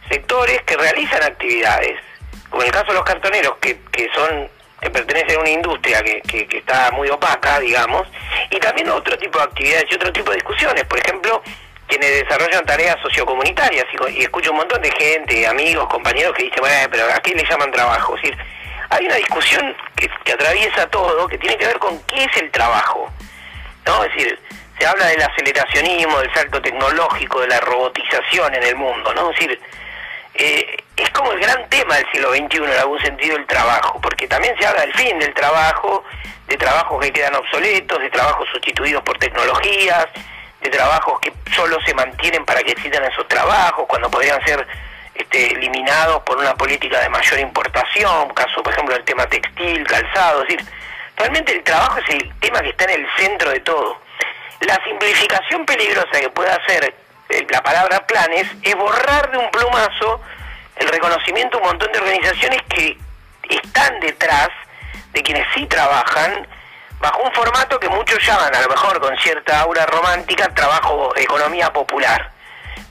sectores 0.09 0.61
que 0.63 0.77
realizan 0.77 1.23
actividades, 1.23 1.99
como 2.49 2.61
en 2.61 2.67
el 2.67 2.73
caso 2.73 2.87
de 2.87 2.93
los 2.93 3.03
cartoneros, 3.03 3.55
que, 3.57 3.79
que 3.91 4.07
son 4.13 4.49
que 4.85 4.91
pertenece 4.91 5.35
a 5.35 5.39
una 5.39 5.49
industria 5.49 6.03
que, 6.03 6.21
que, 6.21 6.57
está 6.57 6.91
muy 6.91 7.09
opaca, 7.09 7.59
digamos, 7.59 8.07
y 8.51 8.59
también 8.59 8.87
otro 8.89 9.17
tipo 9.17 9.39
de 9.39 9.45
actividades 9.45 9.85
y 9.89 9.95
otro 9.95 10.13
tipo 10.13 10.29
de 10.29 10.37
discusiones. 10.37 10.83
Por 10.83 10.99
ejemplo, 10.99 11.41
quienes 11.87 12.23
desarrollan 12.23 12.63
tareas 12.65 12.95
sociocomunitarias 13.01 13.85
y, 13.91 14.19
y 14.19 14.21
escucho 14.21 14.51
un 14.51 14.57
montón 14.57 14.81
de 14.83 14.91
gente, 14.91 15.47
amigos, 15.47 15.87
compañeros 15.87 16.33
que 16.37 16.43
dicen, 16.43 16.59
bueno, 16.59 16.87
pero 16.91 17.05
¿a 17.11 17.19
qué 17.19 17.33
le 17.33 17.43
llaman 17.49 17.71
trabajo? 17.71 18.15
Es 18.15 18.21
decir, 18.21 18.37
hay 18.91 19.05
una 19.07 19.15
discusión 19.15 19.75
que, 19.95 20.07
que 20.23 20.33
atraviesa 20.33 20.87
todo, 20.91 21.27
que 21.27 21.39
tiene 21.39 21.57
que 21.57 21.65
ver 21.65 21.79
con 21.79 21.99
qué 22.03 22.25
es 22.25 22.37
el 22.37 22.51
trabajo. 22.51 23.11
¿no? 23.87 24.03
Es 24.03 24.13
decir, 24.13 24.39
se 24.77 24.85
habla 24.85 25.07
del 25.07 25.21
aceleracionismo, 25.23 26.19
del 26.19 26.33
salto 26.33 26.61
tecnológico, 26.61 27.41
de 27.41 27.47
la 27.47 27.59
robotización 27.61 28.53
en 28.53 28.63
el 28.63 28.75
mundo, 28.75 29.13
¿no? 29.15 29.31
Es 29.31 29.39
decir, 29.39 29.59
eh, 30.35 30.77
es 30.95 31.09
como 31.09 31.31
el 31.31 31.39
gran 31.39 31.67
tema 31.69 31.95
del 31.95 32.11
siglo 32.11 32.29
XXI 32.31 32.57
en 32.57 32.79
algún 32.79 32.99
sentido 33.01 33.37
el 33.37 33.45
trabajo, 33.45 33.99
porque 34.01 34.27
también 34.27 34.55
se 34.57 34.65
habla 34.65 34.81
del 34.81 34.93
fin 34.93 35.19
del 35.19 35.33
trabajo, 35.33 36.03
de 36.47 36.57
trabajos 36.57 37.01
que 37.01 37.11
quedan 37.11 37.35
obsoletos, 37.35 37.99
de 37.99 38.09
trabajos 38.09 38.47
sustituidos 38.51 39.03
por 39.03 39.17
tecnologías, 39.17 40.07
de 40.61 40.69
trabajos 40.69 41.19
que 41.19 41.33
solo 41.53 41.77
se 41.85 41.93
mantienen 41.93 42.45
para 42.45 42.61
que 42.61 42.71
existan 42.71 43.03
esos 43.03 43.27
trabajos, 43.27 43.85
cuando 43.87 44.09
podrían 44.09 44.43
ser 44.45 44.65
este, 45.13 45.53
eliminados 45.53 46.21
por 46.23 46.37
una 46.37 46.55
política 46.55 47.01
de 47.01 47.09
mayor 47.09 47.39
importación, 47.39 48.29
caso 48.29 48.63
por 48.63 48.71
ejemplo 48.71 48.95
del 48.95 49.03
tema 49.03 49.25
textil, 49.27 49.85
calzado, 49.85 50.43
es 50.43 50.49
decir, 50.49 50.65
realmente 51.17 51.53
el 51.53 51.63
trabajo 51.63 51.99
es 51.99 52.15
el 52.15 52.33
tema 52.39 52.61
que 52.61 52.69
está 52.69 52.85
en 52.85 53.01
el 53.01 53.07
centro 53.17 53.49
de 53.51 53.59
todo. 53.59 53.99
La 54.61 54.79
simplificación 54.85 55.65
peligrosa 55.65 56.19
que 56.21 56.29
puede 56.29 56.49
hacer 56.49 56.95
eh, 57.29 57.47
la 57.49 57.61
palabra 57.61 58.05
planes, 58.05 58.47
es 58.61 58.75
borrar 58.75 59.31
de 59.31 59.37
un 59.37 59.49
plumazo 59.49 60.21
el 60.77 60.87
reconocimiento 60.89 61.57
de 61.57 61.63
un 61.63 61.69
montón 61.69 61.91
de 61.91 61.99
organizaciones 61.99 62.61
que 62.69 62.97
están 63.49 63.99
detrás 63.99 64.49
de 65.13 65.23
quienes 65.23 65.47
sí 65.53 65.65
trabajan 65.67 66.47
bajo 66.99 67.21
un 67.21 67.31
formato 67.33 67.79
que 67.79 67.89
muchos 67.89 68.25
llaman, 68.25 68.53
a 68.55 68.61
lo 68.61 68.69
mejor 68.69 68.99
con 68.99 69.15
cierta 69.17 69.61
aura 69.61 69.85
romántica, 69.85 70.53
trabajo, 70.53 71.13
economía 71.15 71.71
popular. 71.71 72.31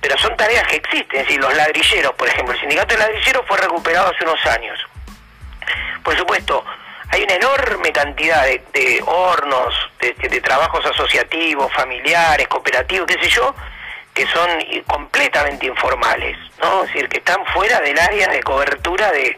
Pero 0.00 0.18
son 0.18 0.36
tareas 0.36 0.66
que 0.68 0.76
existen, 0.76 1.20
es 1.20 1.26
decir, 1.26 1.40
los 1.40 1.54
ladrilleros, 1.54 2.12
por 2.14 2.28
ejemplo, 2.28 2.54
el 2.54 2.60
sindicato 2.60 2.94
de 2.94 3.00
ladrilleros 3.00 3.44
fue 3.46 3.56
recuperado 3.58 4.12
hace 4.14 4.24
unos 4.24 4.46
años. 4.46 4.78
Por 6.02 6.16
supuesto, 6.16 6.64
hay 7.08 7.22
una 7.22 7.34
enorme 7.34 7.92
cantidad 7.92 8.44
de, 8.44 9.02
hornos, 9.06 9.74
de, 10.00 10.12
de, 10.28 10.40
trabajos 10.40 10.84
asociativos, 10.84 11.72
familiares, 11.72 12.48
cooperativos, 12.48 13.06
qué 13.06 13.22
sé 13.22 13.28
yo, 13.30 13.54
que 14.14 14.26
son 14.28 14.48
completamente 14.86 15.66
informales, 15.66 16.38
¿no? 16.62 16.84
Es 16.84 16.92
decir, 16.92 17.08
que 17.08 17.18
están 17.18 17.44
fuera 17.46 17.80
del 17.80 17.98
área 17.98 18.28
de 18.28 18.42
cobertura 18.42 19.10
de, 19.10 19.36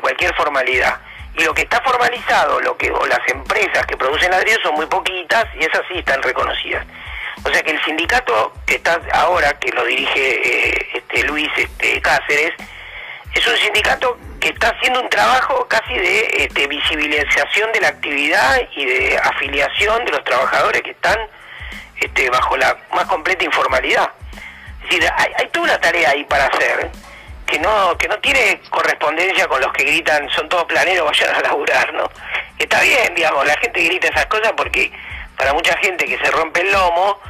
cualquier 0.00 0.34
formalidad. 0.34 1.00
y 1.38 1.44
lo 1.44 1.54
que 1.54 1.62
está 1.62 1.80
formalizado, 1.82 2.60
lo 2.60 2.76
que 2.76 2.90
o 2.90 3.06
las 3.06 3.20
empresas 3.28 3.86
que 3.86 3.96
producen 3.96 4.30
ladrillos 4.30 4.60
son 4.62 4.74
muy 4.74 4.86
poquitas 4.86 5.46
y 5.58 5.64
esas 5.64 5.82
sí 5.88 5.98
están 5.98 6.22
reconocidas. 6.22 6.86
O 7.44 7.50
sea 7.50 7.62
que 7.62 7.70
el 7.70 7.84
sindicato 7.84 8.52
que 8.66 8.76
está 8.76 9.00
ahora, 9.12 9.52
que 9.58 9.70
lo 9.70 9.84
dirige 9.84 10.70
eh, 10.70 10.88
este 10.94 11.22
Luis 11.24 11.48
este, 11.56 12.00
Cáceres, 12.00 12.52
es 13.34 13.46
un 13.46 13.56
sindicato 13.56 14.18
que 14.40 14.48
está 14.48 14.68
haciendo 14.70 15.02
un 15.02 15.08
trabajo 15.08 15.66
casi 15.68 15.94
de 15.94 16.44
este, 16.44 16.66
visibilización 16.66 17.72
de 17.72 17.80
la 17.80 17.88
actividad 17.88 18.60
y 18.74 18.84
de 18.84 19.18
afiliación 19.18 20.04
de 20.04 20.12
los 20.12 20.24
trabajadores 20.24 20.82
que 20.82 20.90
están 20.90 21.18
este, 22.00 22.30
bajo 22.30 22.56
la 22.56 22.76
más 22.94 23.04
completa 23.06 23.44
informalidad. 23.44 24.10
Es 24.84 24.90
decir, 24.90 25.10
hay, 25.16 25.32
hay 25.38 25.48
toda 25.48 25.64
una 25.64 25.80
tarea 25.80 26.10
ahí 26.10 26.24
para 26.24 26.46
hacer 26.46 26.90
que 27.46 27.58
no 27.60 27.96
que 27.96 28.08
no 28.08 28.18
tiene 28.18 28.60
correspondencia 28.68 29.46
con 29.46 29.60
los 29.60 29.72
que 29.72 29.84
gritan 29.84 30.28
son 30.30 30.48
todos 30.48 30.64
planeros, 30.64 31.06
vayan 31.06 31.34
a 31.34 31.40
laburar, 31.40 31.94
¿no? 31.94 32.10
Está 32.58 32.80
bien, 32.80 33.14
digamos, 33.14 33.46
la 33.46 33.56
gente 33.58 33.84
grita 33.84 34.08
esas 34.08 34.26
cosas 34.26 34.52
porque 34.56 34.92
para 35.36 35.52
mucha 35.52 35.76
gente 35.78 36.06
que 36.06 36.18
se 36.18 36.30
rompe 36.30 36.62
el 36.62 36.72
lomo, 36.72 37.20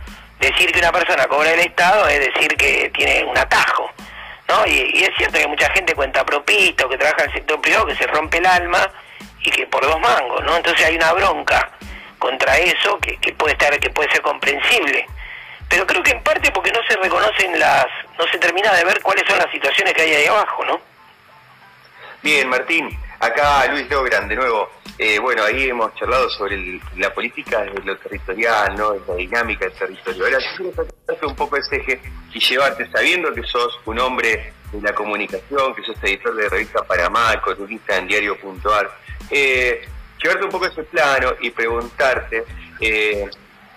decir 0.41 0.73
que 0.73 0.79
una 0.79 0.93
persona 0.93 1.27
cobra 1.27 1.53
el 1.53 1.61
Estado 1.61 2.09
es 2.09 2.21
decir 2.21 2.57
que 2.57 2.91
tiene 2.95 3.25
un 3.25 3.37
atajo, 3.37 3.91
¿no? 4.49 4.67
Y, 4.67 5.03
es 5.03 5.11
cierto 5.17 5.39
que 5.39 5.47
mucha 5.47 5.71
gente 5.71 5.95
cuenta 5.95 6.25
propito, 6.25 6.89
que 6.89 6.97
trabaja 6.97 7.25
en 7.25 7.31
el 7.31 7.35
sector 7.37 7.61
privado, 7.61 7.87
que 7.87 7.97
se 7.97 8.07
rompe 8.07 8.39
el 8.39 8.47
alma 8.47 8.89
y 9.43 9.51
que 9.51 9.67
por 9.67 9.83
dos 9.83 10.01
mangos, 10.01 10.45
¿no? 10.45 10.57
Entonces 10.57 10.87
hay 10.87 10.97
una 10.97 11.13
bronca 11.13 11.71
contra 12.19 12.57
eso 12.59 12.99
que, 12.99 13.17
que 13.19 13.33
puede 13.35 13.53
estar 13.53 13.79
que 13.79 13.91
puede 13.91 14.11
ser 14.11 14.23
comprensible 14.23 15.07
pero 15.69 15.87
creo 15.87 16.03
que 16.03 16.13
en 16.13 16.23
parte 16.23 16.51
porque 16.53 16.71
no 16.73 16.81
se 16.89 16.97
reconocen 16.97 17.59
las, 17.59 17.87
no 18.19 18.27
se 18.31 18.39
termina 18.39 18.73
de 18.75 18.85
ver 18.85 19.01
cuáles 19.03 19.25
son 19.29 19.39
las 19.39 19.51
situaciones 19.51 19.95
que 19.95 20.03
hay 20.03 20.15
ahí 20.15 20.27
abajo, 20.27 20.65
¿no? 20.65 20.81
Bien, 22.23 22.49
Martín, 22.49 22.89
acá 23.21 23.67
Luis 23.71 23.89
Logran, 23.91 24.29
de 24.29 24.37
nuevo. 24.37 24.71
Eh, 24.99 25.19
bueno, 25.19 25.43
ahí 25.43 25.69
hemos 25.69 25.95
charlado 25.95 26.31
sobre 26.31 26.81
la 26.97 27.13
política 27.13 27.63
de 27.63 27.81
lo 27.83 27.97
territorial, 27.99 28.75
¿no? 28.77 28.95
la 29.07 29.15
dinámica 29.15 29.67
del 29.67 29.75
territorio. 29.75 30.25
Ahora, 30.25 30.39
quiero 30.57 30.73
tratarte 30.73 31.27
un 31.27 31.37
poco 31.37 31.57
ese 31.57 31.77
eje 31.77 32.01
y 32.33 32.41
llevarte, 32.41 32.89
sabiendo 32.91 33.33
que 33.35 33.43
sos 33.43 33.79
un 33.85 33.99
hombre 33.99 34.55
de 34.73 34.81
la 34.81 34.95
comunicación, 34.95 35.75
que 35.75 35.83
sos 35.83 35.97
editor 36.03 36.35
de 36.35 36.49
revista 36.49 36.83
Panamá, 36.85 37.41
columnista 37.43 37.97
en 37.97 38.09
diario.ar, 38.09 38.91
eh, 39.31 39.87
llevarte 40.23 40.45
un 40.45 40.51
poco 40.51 40.67
ese 40.67 40.83
plano 40.85 41.35
y 41.41 41.51
preguntarte 41.51 42.45
eh, 42.81 43.29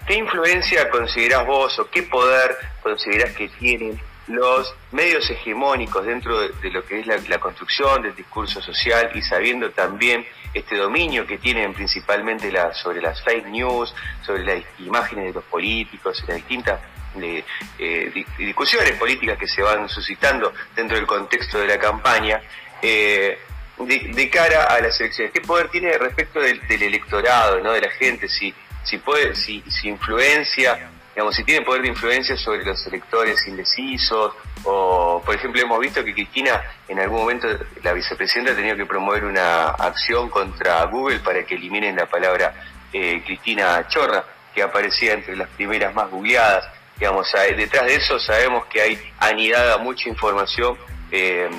¿Qué 0.09 0.15
influencia 0.15 0.89
considerás 0.89 1.45
vos 1.45 1.77
o 1.77 1.87
qué 1.87 2.01
poder 2.01 2.57
considerás 2.81 3.31
que 3.35 3.47
tienen 3.47 4.01
los 4.25 4.73
medios 4.91 5.29
hegemónicos 5.29 6.03
dentro 6.03 6.39
de, 6.39 6.71
lo 6.71 6.83
que 6.83 7.01
es 7.01 7.29
la, 7.29 7.37
construcción 7.37 8.01
del 8.01 8.15
discurso 8.15 8.59
social 8.59 9.11
y 9.13 9.21
sabiendo 9.21 9.69
también 9.69 10.25
este 10.51 10.77
dominio 10.77 11.27
que 11.27 11.37
tienen 11.37 11.75
principalmente 11.75 12.51
sobre 12.73 13.03
las 13.03 13.21
fake 13.23 13.49
news, 13.49 13.93
sobre 14.25 14.43
las 14.45 14.63
imágenes 14.79 15.25
de 15.25 15.33
los 15.33 15.43
políticos, 15.43 16.23
las 16.27 16.37
distintas 16.37 16.79
eh, 17.21 18.25
discusiones 18.39 18.93
políticas 18.93 19.37
que 19.37 19.47
se 19.47 19.61
van 19.61 19.87
suscitando 19.89 20.51
dentro 20.75 20.97
del 20.97 21.05
contexto 21.05 21.59
de 21.59 21.67
la 21.67 21.77
campaña, 21.77 22.41
eh, 22.81 23.37
de, 23.85 24.29
cara 24.29 24.63
a 24.63 24.81
las 24.81 24.99
elecciones. 24.99 25.33
¿Qué 25.33 25.41
poder 25.41 25.69
tiene 25.69 25.97
respecto 25.97 26.39
del, 26.39 26.65
del 26.67 26.83
electorado, 26.83 27.59
¿no? 27.61 27.71
de 27.73 27.81
la 27.81 27.89
gente? 27.91 28.27
Si 28.27 28.53
si 28.83 28.97
puede, 28.97 29.35
si, 29.35 29.63
si 29.69 29.89
influencia, 29.89 30.89
digamos, 31.13 31.35
si 31.35 31.43
tiene 31.43 31.65
poder 31.65 31.81
de 31.81 31.89
influencia 31.89 32.35
sobre 32.37 32.63
los 32.63 32.85
electores 32.87 33.45
indecisos, 33.47 34.33
o 34.63 35.21
por 35.23 35.35
ejemplo 35.35 35.61
hemos 35.61 35.79
visto 35.79 36.03
que 36.03 36.13
Cristina 36.13 36.61
en 36.87 36.99
algún 36.99 37.19
momento, 37.19 37.47
la 37.83 37.93
vicepresidenta 37.93 38.53
ha 38.53 38.55
tenido 38.55 38.75
que 38.75 38.85
promover 38.85 39.25
una 39.25 39.67
acción 39.69 40.29
contra 40.29 40.83
Google 40.85 41.19
para 41.19 41.43
que 41.43 41.55
eliminen 41.55 41.95
la 41.95 42.07
palabra 42.07 42.53
eh, 42.91 43.21
Cristina 43.25 43.87
Chorra, 43.87 44.23
que 44.53 44.63
aparecía 44.63 45.13
entre 45.13 45.35
las 45.35 45.49
primeras 45.49 45.93
más 45.93 46.09
googleadas. 46.09 46.67
Digamos, 46.97 47.31
detrás 47.55 47.85
de 47.85 47.95
eso 47.95 48.19
sabemos 48.19 48.65
que 48.65 48.81
hay 48.81 49.13
anidada 49.19 49.77
mucha 49.77 50.09
información 50.09 50.77
eh, 51.11 51.49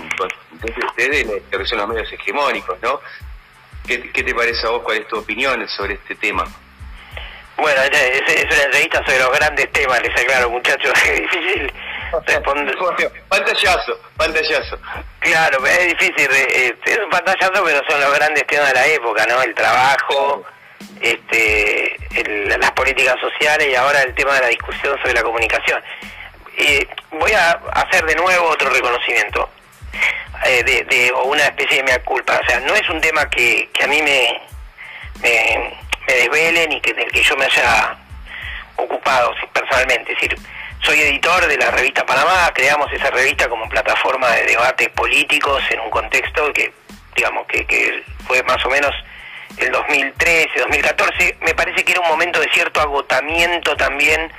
desde, 0.97 1.42
lo 1.50 1.59
que 1.59 1.66
son 1.66 1.78
los 1.78 1.88
medios 1.88 2.12
hegemónicos, 2.12 2.80
¿no? 2.83 3.00
¿Qué, 3.87 4.11
¿Qué 4.11 4.23
te 4.23 4.35
parece 4.35 4.66
a 4.66 4.71
vos? 4.71 4.83
¿Cuál 4.83 4.99
es 4.99 5.09
tu 5.09 5.19
opinión 5.19 5.66
sobre 5.69 5.95
este 5.95 6.14
tema? 6.14 6.45
Bueno, 7.61 7.83
es, 7.83 7.90
es, 7.90 8.45
una 8.45 8.62
entrevista 8.64 9.04
sobre 9.04 9.19
los 9.19 9.33
grandes 9.33 9.71
temas, 9.73 10.00
les 10.02 10.19
aclaro, 10.19 10.50
muchachos, 10.50 10.92
es 11.04 11.21
difícil 11.21 11.73
responder. 12.26 12.76
pantallazo, 13.28 14.00
pantallazo. 14.16 14.78
Claro, 15.21 15.66
es 15.66 15.88
difícil, 15.88 16.28
eh, 16.33 16.75
es 16.85 16.99
un 16.99 17.11
pantallazo, 17.11 17.62
pero 17.62 17.83
son 17.88 18.00
los 18.00 18.14
grandes 18.14 18.47
temas 18.47 18.69
de 18.69 18.75
la 18.75 18.87
época, 18.87 19.26
¿no? 19.26 19.42
El 19.42 19.54
trabajo, 19.54 20.45
este, 21.02 21.97
las 22.59 22.71
políticas 22.73 23.16
sociales 23.21 23.69
y 23.71 23.75
ahora 23.75 24.02
el 24.02 24.14
tema 24.14 24.35
de 24.35 24.40
la 24.40 24.49
discusión 24.49 24.97
sobre 24.99 25.14
la 25.14 25.23
comunicación. 25.23 25.83
Eh, 26.62 26.87
voy 27.12 27.33
a 27.33 27.52
hacer 27.73 28.05
de 28.05 28.14
nuevo 28.17 28.49
otro 28.49 28.69
reconocimiento, 28.69 29.49
eh, 30.45 30.62
de, 30.62 30.85
de, 30.85 31.11
o 31.12 31.25
una 31.25 31.45
especie 31.45 31.79
de 31.79 31.85
mea 31.85 32.02
culpa. 32.05 32.38
O 32.38 32.47
sea, 32.47 32.61
no 32.61 32.75
es 32.75 32.87
un 32.90 33.00
tema 33.00 33.31
que, 33.31 33.71
que 33.73 33.85
a 33.85 33.87
mí 33.87 34.02
me, 34.02 34.43
me 35.23 35.79
desvelen 36.07 36.73
y 36.73 36.81
que 36.83 36.93
del 36.93 37.11
que 37.11 37.23
yo 37.23 37.35
me 37.38 37.47
haya 37.47 37.97
ocupado 38.76 39.35
personalmente. 39.55 40.12
Es 40.12 40.21
decir, 40.21 40.38
soy 40.83 41.00
editor 41.00 41.47
de 41.47 41.57
la 41.57 41.71
revista 41.71 42.05
Panamá, 42.05 42.50
creamos 42.52 42.93
esa 42.93 43.11
revista 43.11 43.49
como 43.49 43.67
plataforma 43.71 44.29
de 44.33 44.45
debates 44.45 44.90
políticos 44.90 45.62
en 45.71 45.81
un 45.81 45.90
contexto 45.90 46.52
que, 46.52 46.75
digamos, 47.17 47.47
que, 47.47 47.64
que 47.64 48.02
fue 48.26 48.43
más 48.43 48.62
o 48.67 48.69
menos 48.69 48.93
el 49.57 49.73
2013, 49.73 50.61
2014. 50.61 51.38
Me 51.40 51.55
parece 51.55 51.85
que 51.85 51.93
era 51.93 52.02
un 52.02 52.09
momento 52.09 52.38
de 52.38 52.50
cierto 52.52 52.83
agotamiento 52.83 53.75
también 53.76 54.31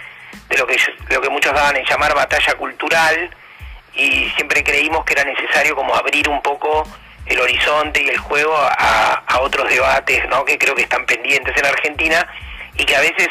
de 0.50 0.58
lo 0.58 0.68
que, 0.68 0.78
lo 1.10 1.22
que 1.22 1.30
muchos 1.30 1.54
daban 1.54 1.76
en 1.78 1.86
llamar 1.86 2.14
batalla 2.14 2.54
cultural 2.56 3.30
y 3.94 4.30
siempre 4.36 4.64
creímos 4.64 5.04
que 5.06 5.14
era 5.14 5.24
necesario 5.24 5.76
como 5.76 5.96
abrir 5.96 6.28
un 6.30 6.42
poco 6.42 6.88
el 7.26 7.40
horizonte 7.40 8.02
y 8.02 8.10
el 8.10 8.18
juego 8.18 8.56
a, 8.58 9.40
otros 9.40 9.70
debates 9.70 10.28
¿no? 10.30 10.46
que 10.46 10.58
creo 10.58 10.76
que 10.76 10.84
están 10.84 11.06
pendientes 11.06 11.56
en 11.58 11.66
Argentina 11.66 12.28
y 12.78 12.86
que 12.86 12.96
a 12.96 13.00
veces 13.00 13.28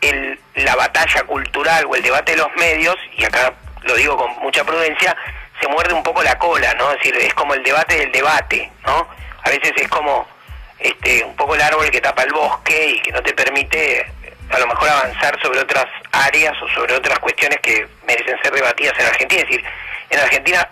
el, 0.00 0.38
la 0.54 0.76
batalla 0.76 1.22
cultural 1.24 1.86
o 1.86 1.94
el 1.96 2.02
debate 2.02 2.32
de 2.32 2.38
los 2.38 2.54
medios, 2.56 2.96
y 3.16 3.24
acá 3.24 3.52
lo 3.82 3.94
digo 3.96 4.16
con 4.16 4.30
mucha 4.40 4.64
prudencia, 4.64 5.16
se 5.60 5.68
muerde 5.68 5.94
un 5.94 6.02
poco 6.02 6.22
la 6.22 6.38
cola, 6.38 6.74
¿no? 6.74 6.90
Es 6.92 6.98
decir, 6.98 7.16
es 7.16 7.34
como 7.34 7.54
el 7.54 7.62
debate 7.62 7.96
del 7.96 8.12
debate, 8.12 8.70
¿no? 8.84 9.08
A 9.42 9.50
veces 9.50 9.72
es 9.76 9.88
como 9.88 10.26
este 10.78 11.24
un 11.24 11.36
poco 11.36 11.54
el 11.54 11.62
árbol 11.62 11.90
que 11.90 12.00
tapa 12.00 12.22
el 12.22 12.32
bosque 12.32 12.88
y 12.96 13.00
que 13.00 13.12
no 13.12 13.22
te 13.22 13.32
permite 13.32 14.06
a 14.52 14.58
lo 14.58 14.66
mejor 14.66 14.88
avanzar 14.88 15.40
sobre 15.40 15.60
otras 15.60 15.86
áreas 16.12 16.54
o 16.62 16.68
sobre 16.68 16.94
otras 16.94 17.18
cuestiones 17.18 17.58
que 17.60 17.86
merecen 18.06 18.36
ser 18.42 18.52
debatidas 18.52 18.98
en 18.98 19.06
Argentina. 19.06 19.42
Es 19.42 19.48
decir, 19.48 19.64
en 20.10 20.20
Argentina 20.20 20.68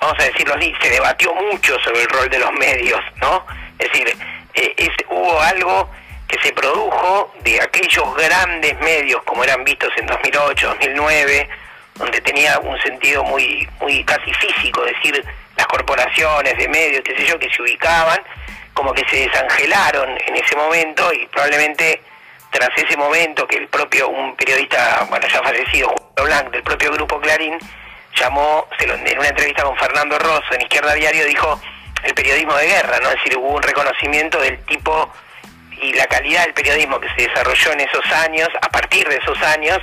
vamos 0.00 0.18
a 0.20 0.24
decirlo 0.24 0.54
así, 0.54 0.74
se 0.80 0.90
debatió 0.90 1.34
mucho 1.34 1.78
sobre 1.80 2.02
el 2.02 2.08
rol 2.08 2.28
de 2.28 2.38
los 2.38 2.52
medios, 2.52 3.00
¿no? 3.20 3.44
Es 3.78 3.90
decir, 3.90 4.16
eh, 4.54 4.90
hubo 5.08 5.40
algo 5.40 5.90
que 6.28 6.38
se 6.40 6.52
produjo 6.52 7.34
de 7.40 7.60
aquellos 7.60 8.14
grandes 8.16 8.78
medios 8.80 9.22
como 9.24 9.44
eran 9.44 9.64
vistos 9.64 9.90
en 9.96 10.06
2008, 10.06 10.68
2009, 10.68 11.48
donde 11.94 12.20
tenía 12.20 12.58
un 12.60 12.78
sentido 12.80 13.24
muy, 13.24 13.68
muy 13.80 14.04
casi 14.04 14.32
físico, 14.34 14.84
es 14.84 14.94
decir, 14.94 15.24
las 15.56 15.66
corporaciones 15.66 16.56
de 16.56 16.68
medios, 16.68 17.02
qué 17.04 17.16
sé 17.16 17.26
yo, 17.26 17.38
que 17.38 17.50
se 17.50 17.62
ubicaban, 17.62 18.20
como 18.74 18.92
que 18.92 19.04
se 19.08 19.28
desangelaron 19.28 20.10
en 20.26 20.36
ese 20.36 20.54
momento 20.54 21.12
y 21.12 21.26
probablemente 21.26 22.00
tras 22.50 22.70
ese 22.76 22.96
momento 22.96 23.46
que 23.46 23.56
el 23.56 23.68
propio, 23.68 24.08
un 24.08 24.34
periodista, 24.36 25.06
bueno, 25.10 25.26
ya 25.28 25.42
fallecido, 25.42 25.88
Julio 25.88 26.24
Blanc, 26.24 26.50
del 26.50 26.62
propio 26.62 26.92
grupo 26.92 27.20
Clarín, 27.20 27.58
llamó, 28.14 28.66
en 28.78 29.18
una 29.18 29.28
entrevista 29.28 29.62
con 29.62 29.76
Fernando 29.76 30.18
Rosso 30.18 30.54
en 30.54 30.62
Izquierda 30.62 30.94
Diario, 30.94 31.24
dijo 31.26 31.60
el 32.02 32.14
periodismo 32.14 32.54
de 32.56 32.66
guerra, 32.66 32.98
¿no? 33.00 33.08
Es 33.10 33.16
decir, 33.16 33.36
hubo 33.36 33.48
un 33.48 33.62
reconocimiento 33.62 34.40
del 34.40 34.58
tipo 34.64 35.12
y 35.80 35.92
la 35.92 36.06
calidad 36.06 36.44
del 36.44 36.54
periodismo 36.54 36.98
que 36.98 37.08
se 37.10 37.28
desarrolló 37.28 37.72
en 37.72 37.80
esos 37.80 38.04
años, 38.06 38.48
a 38.60 38.68
partir 38.68 39.08
de 39.08 39.16
esos 39.16 39.40
años, 39.42 39.78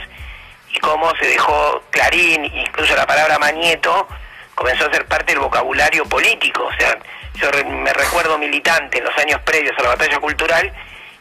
y 0.71 0.79
cómo 0.79 1.13
se 1.15 1.27
dejó 1.27 1.81
Clarín, 1.89 2.45
incluso 2.45 2.95
la 2.95 3.05
palabra 3.05 3.39
manieto, 3.39 4.07
comenzó 4.55 4.87
a 4.87 4.91
ser 4.91 5.05
parte 5.05 5.33
del 5.33 5.39
vocabulario 5.39 6.05
político. 6.05 6.65
O 6.65 6.73
sea, 6.77 6.97
yo 7.35 7.49
me 7.65 7.93
recuerdo 7.93 8.37
militante 8.37 8.97
en 8.97 9.05
los 9.05 9.17
años 9.17 9.39
previos 9.41 9.77
a 9.77 9.83
la 9.83 9.89
batalla 9.89 10.19
cultural, 10.19 10.73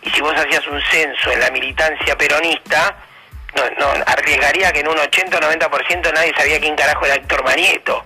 y 0.05 0.11
si 0.11 0.21
vos 0.21 0.35
hacías 0.35 0.67
un 0.67 0.81
censo 0.91 1.33
en 1.33 1.41
la 1.41 1.51
militancia 1.51 2.17
peronista, 2.17 2.95
no, 3.57 3.63
no 3.79 4.05
arriesgaría 4.07 4.71
que 4.71 4.81
en 4.81 4.89
un 4.89 4.99
80 4.99 5.39
o 5.39 5.41
90% 5.41 6.13
nadie 6.13 6.35
sabía 6.37 6.61
quién 6.61 6.77
carajo 6.77 7.07
era 7.07 7.15
Héctor 7.15 7.43
Manieto. 7.45 8.05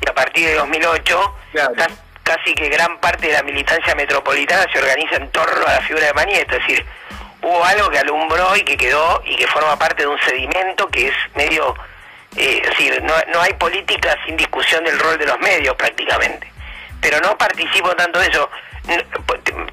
Y 0.00 0.08
a 0.08 0.14
partir 0.14 0.48
de 0.48 0.54
2008, 0.54 1.34
casi 2.22 2.54
que 2.54 2.68
gran 2.70 2.98
parte 2.98 3.26
de 3.26 3.34
la 3.34 3.42
militancia 3.42 3.94
metropolitana 3.94 4.64
se 4.72 4.78
organiza 4.78 5.16
en 5.16 5.30
torno 5.30 5.66
a 5.66 5.72
la 5.74 5.80
figura 5.82 6.06
de 6.06 6.14
Manieto. 6.14 6.56
Es 6.56 6.66
decir, 6.66 6.86
hubo 7.42 7.64
algo 7.64 7.90
que 7.90 7.98
alumbró 7.98 8.56
y 8.56 8.62
que 8.62 8.76
quedó 8.76 9.22
y 9.26 9.36
que 9.36 9.46
forma 9.46 9.78
parte 9.78 10.02
de 10.02 10.08
un 10.08 10.18
sedimento 10.20 10.88
que 10.88 11.08
es 11.08 11.14
medio... 11.34 11.74
Eh, 12.36 12.62
es 12.64 12.70
decir, 12.70 13.02
no, 13.02 13.14
no 13.32 13.40
hay 13.42 13.52
política 13.54 14.16
sin 14.26 14.36
discusión 14.36 14.82
del 14.82 14.98
rol 14.98 15.18
de 15.18 15.26
los 15.26 15.38
medios 15.38 15.76
prácticamente. 15.76 16.50
Pero 17.00 17.20
no 17.20 17.36
participo 17.36 17.94
tanto 17.94 18.18
de 18.18 18.28
eso. 18.28 18.50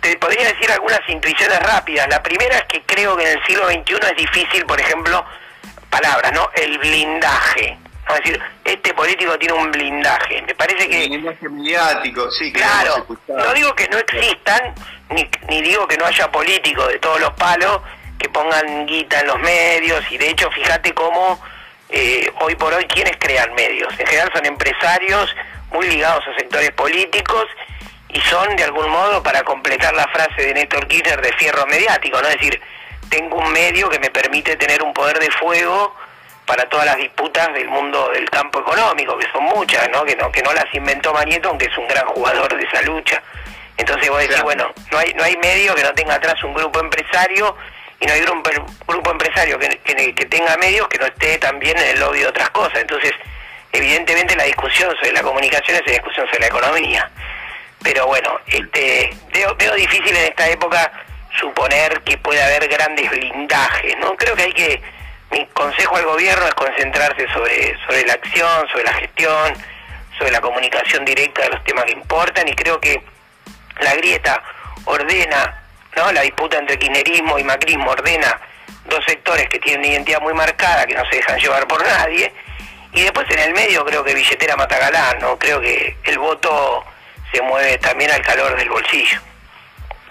Te, 0.01 0.17
podría 0.17 0.47
decir 0.47 0.71
algunas 0.71 0.99
intuiciones 1.07 1.59
rápidas. 1.59 2.07
La 2.09 2.21
primera 2.21 2.57
es 2.57 2.63
que 2.63 2.81
creo 2.83 3.15
que 3.17 3.23
en 3.23 3.37
el 3.37 3.45
siglo 3.45 3.67
XXI 3.67 3.95
es 4.11 4.17
difícil, 4.17 4.65
por 4.65 4.79
ejemplo, 4.79 5.25
palabras, 5.89 6.31
¿no? 6.33 6.49
El 6.55 6.77
blindaje. 6.79 7.77
Es 8.09 8.15
decir, 8.17 8.41
este 8.65 8.93
político 8.93 9.37
tiene 9.37 9.53
un 9.53 9.71
blindaje. 9.71 10.41
Me 10.41 10.55
parece 10.55 10.89
que... 10.89 11.07
blindaje 11.07 11.49
mediático, 11.49 12.29
sí, 12.31 12.51
Claro, 12.51 13.05
no 13.27 13.53
digo 13.53 13.73
que 13.75 13.87
no 13.87 13.97
existan, 13.99 14.73
ni, 15.09 15.29
ni 15.47 15.61
digo 15.61 15.87
que 15.87 15.97
no 15.97 16.05
haya 16.05 16.29
políticos 16.31 16.87
de 16.89 16.99
todos 16.99 17.19
los 17.21 17.31
palos 17.33 17.81
que 18.19 18.29
pongan 18.29 18.85
guita 18.85 19.21
en 19.21 19.27
los 19.27 19.39
medios, 19.39 20.03
y 20.11 20.17
de 20.17 20.29
hecho, 20.29 20.49
fíjate 20.51 20.93
cómo 20.93 21.41
eh, 21.89 22.31
hoy 22.39 22.55
por 22.55 22.73
hoy, 22.73 22.85
¿quiénes 22.85 23.17
crean 23.17 23.53
medios? 23.53 23.91
En 23.99 24.07
general 24.07 24.31
son 24.33 24.45
empresarios 24.45 25.35
muy 25.71 25.87
ligados 25.89 26.23
a 26.27 26.35
sectores 26.37 26.71
políticos 26.71 27.47
y 28.13 28.21
son 28.21 28.55
de 28.55 28.63
algún 28.63 28.89
modo 28.89 29.23
para 29.23 29.43
completar 29.43 29.93
la 29.93 30.07
frase 30.07 30.41
de 30.41 30.53
Néstor 30.53 30.87
Kirchner 30.87 31.21
de 31.21 31.33
fierro 31.33 31.65
mediático, 31.67 32.21
¿no? 32.21 32.27
Es 32.27 32.35
decir, 32.35 32.61
tengo 33.09 33.37
un 33.37 33.51
medio 33.51 33.89
que 33.89 33.99
me 33.99 34.09
permite 34.09 34.55
tener 34.57 34.83
un 34.83 34.93
poder 34.93 35.19
de 35.19 35.29
fuego 35.31 35.95
para 36.45 36.67
todas 36.67 36.85
las 36.85 36.97
disputas 36.97 37.53
del 37.53 37.69
mundo 37.69 38.09
del 38.13 38.29
campo 38.29 38.59
económico, 38.59 39.17
que 39.17 39.27
son 39.31 39.43
muchas, 39.43 39.89
¿no? 39.89 40.03
Que 40.03 40.15
no, 40.15 40.31
que 40.31 40.41
no 40.41 40.53
las 40.53 40.65
inventó 40.73 41.13
Manieto, 41.13 41.49
aunque 41.49 41.67
es 41.67 41.77
un 41.77 41.87
gran 41.87 42.05
jugador 42.07 42.53
de 42.55 42.63
esa 42.63 42.81
lucha. 42.81 43.21
Entonces 43.77 44.09
vos 44.09 44.19
decís, 44.19 44.41
bueno, 44.43 44.71
no 44.91 44.97
hay, 44.97 45.13
no 45.13 45.23
hay 45.23 45.37
medio 45.37 45.73
que 45.73 45.83
no 45.83 45.93
tenga 45.93 46.15
atrás 46.15 46.43
un 46.43 46.53
grupo 46.53 46.79
empresario 46.79 47.55
y 47.99 48.05
no 48.05 48.13
hay 48.13 48.21
un 48.21 48.43
grupo 48.85 49.11
empresario 49.11 49.57
que, 49.57 49.69
que, 49.79 50.13
que 50.13 50.25
tenga 50.25 50.57
medios 50.57 50.87
que 50.89 50.97
no 50.97 51.05
esté 51.05 51.37
también 51.37 51.77
en 51.77 51.87
el 51.89 51.99
lobby 51.99 52.19
de 52.19 52.27
otras 52.27 52.49
cosas. 52.49 52.81
Entonces, 52.81 53.13
evidentemente 53.71 54.35
la 54.35 54.43
discusión 54.43 54.93
sobre 54.97 55.13
la 55.13 55.21
comunicación 55.21 55.77
es 55.77 55.83
una 55.83 55.91
discusión 55.93 56.27
sobre 56.27 56.39
la 56.41 56.47
economía 56.47 57.11
pero 57.83 58.07
bueno, 58.07 58.39
este, 58.47 59.09
veo, 59.33 59.55
veo 59.55 59.75
difícil 59.75 60.15
en 60.15 60.25
esta 60.25 60.50
época 60.50 60.91
suponer 61.39 62.01
que 62.01 62.17
puede 62.17 62.41
haber 62.41 62.67
grandes 62.67 63.09
blindajes, 63.09 63.97
¿no? 64.00 64.15
Creo 64.15 64.35
que 64.35 64.43
hay 64.43 64.53
que, 64.53 64.81
mi 65.31 65.45
consejo 65.47 65.95
al 65.95 66.05
gobierno 66.05 66.45
es 66.45 66.53
concentrarse 66.53 67.27
sobre, 67.33 67.77
sobre 67.85 68.05
la 68.05 68.13
acción, 68.13 68.67
sobre 68.69 68.83
la 68.83 68.93
gestión, 68.93 69.53
sobre 70.17 70.31
la 70.31 70.41
comunicación 70.41 71.05
directa 71.05 71.43
de 71.43 71.50
los 71.50 71.63
temas 71.63 71.85
que 71.85 71.93
importan 71.93 72.47
y 72.47 72.53
creo 72.53 72.79
que 72.79 73.01
la 73.79 73.95
grieta 73.95 74.43
ordena, 74.85 75.63
¿no? 75.95 76.11
La 76.11 76.21
disputa 76.21 76.57
entre 76.57 76.77
kirchnerismo 76.77 77.39
y 77.39 77.43
macrismo 77.43 77.91
ordena 77.91 78.39
dos 78.85 79.03
sectores 79.05 79.47
que 79.50 79.59
tienen 79.59 79.81
una 79.81 79.93
identidad 79.93 80.21
muy 80.21 80.33
marcada, 80.33 80.85
que 80.85 80.95
no 80.95 81.03
se 81.09 81.17
dejan 81.17 81.39
llevar 81.39 81.67
por 81.67 81.83
nadie, 81.83 82.33
y 82.93 83.01
después 83.01 83.25
en 83.31 83.39
el 83.39 83.53
medio 83.53 83.85
creo 83.85 84.03
que 84.03 84.13
billetera 84.13 84.55
mata 84.55 84.77
galán, 84.77 85.19
¿no? 85.19 85.38
Creo 85.38 85.61
que 85.61 85.95
el 86.03 86.19
voto 86.19 86.83
se 87.31 87.41
mueve 87.41 87.77
también 87.77 88.11
al 88.11 88.21
calor 88.21 88.55
del 88.57 88.69
bolsillo. 88.69 89.19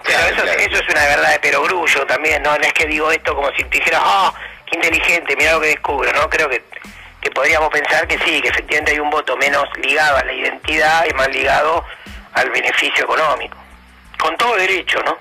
Pero 0.03 0.19
eso, 0.19 0.43
eso 0.43 0.83
es 0.83 0.89
una 0.89 1.05
verdad 1.05 1.31
de 1.33 1.39
perogrullo 1.39 2.05
también, 2.07 2.41
¿no? 2.41 2.57
No 2.57 2.63
es 2.63 2.73
que 2.73 2.85
digo 2.85 3.11
esto 3.11 3.35
como 3.35 3.51
si 3.51 3.63
te 3.65 3.77
dijera, 3.77 3.99
ah, 4.01 4.33
qué 4.65 4.77
inteligente, 4.77 5.35
mira 5.35 5.53
lo 5.53 5.61
que 5.61 5.67
descubro, 5.67 6.11
¿no? 6.13 6.29
Creo 6.29 6.49
que, 6.49 6.63
que 7.21 7.29
podríamos 7.31 7.69
pensar 7.69 8.07
que 8.07 8.17
sí, 8.19 8.41
que 8.41 8.49
efectivamente 8.49 8.91
hay 8.91 8.99
un 8.99 9.09
voto 9.09 9.37
menos 9.37 9.65
ligado 9.77 10.17
a 10.17 10.23
la 10.23 10.33
identidad 10.33 11.05
y 11.09 11.13
más 11.13 11.27
ligado 11.29 11.85
al 12.33 12.49
beneficio 12.49 13.03
económico. 13.03 13.57
Con 14.17 14.35
todo 14.37 14.55
derecho, 14.55 14.99
¿no? 15.03 15.17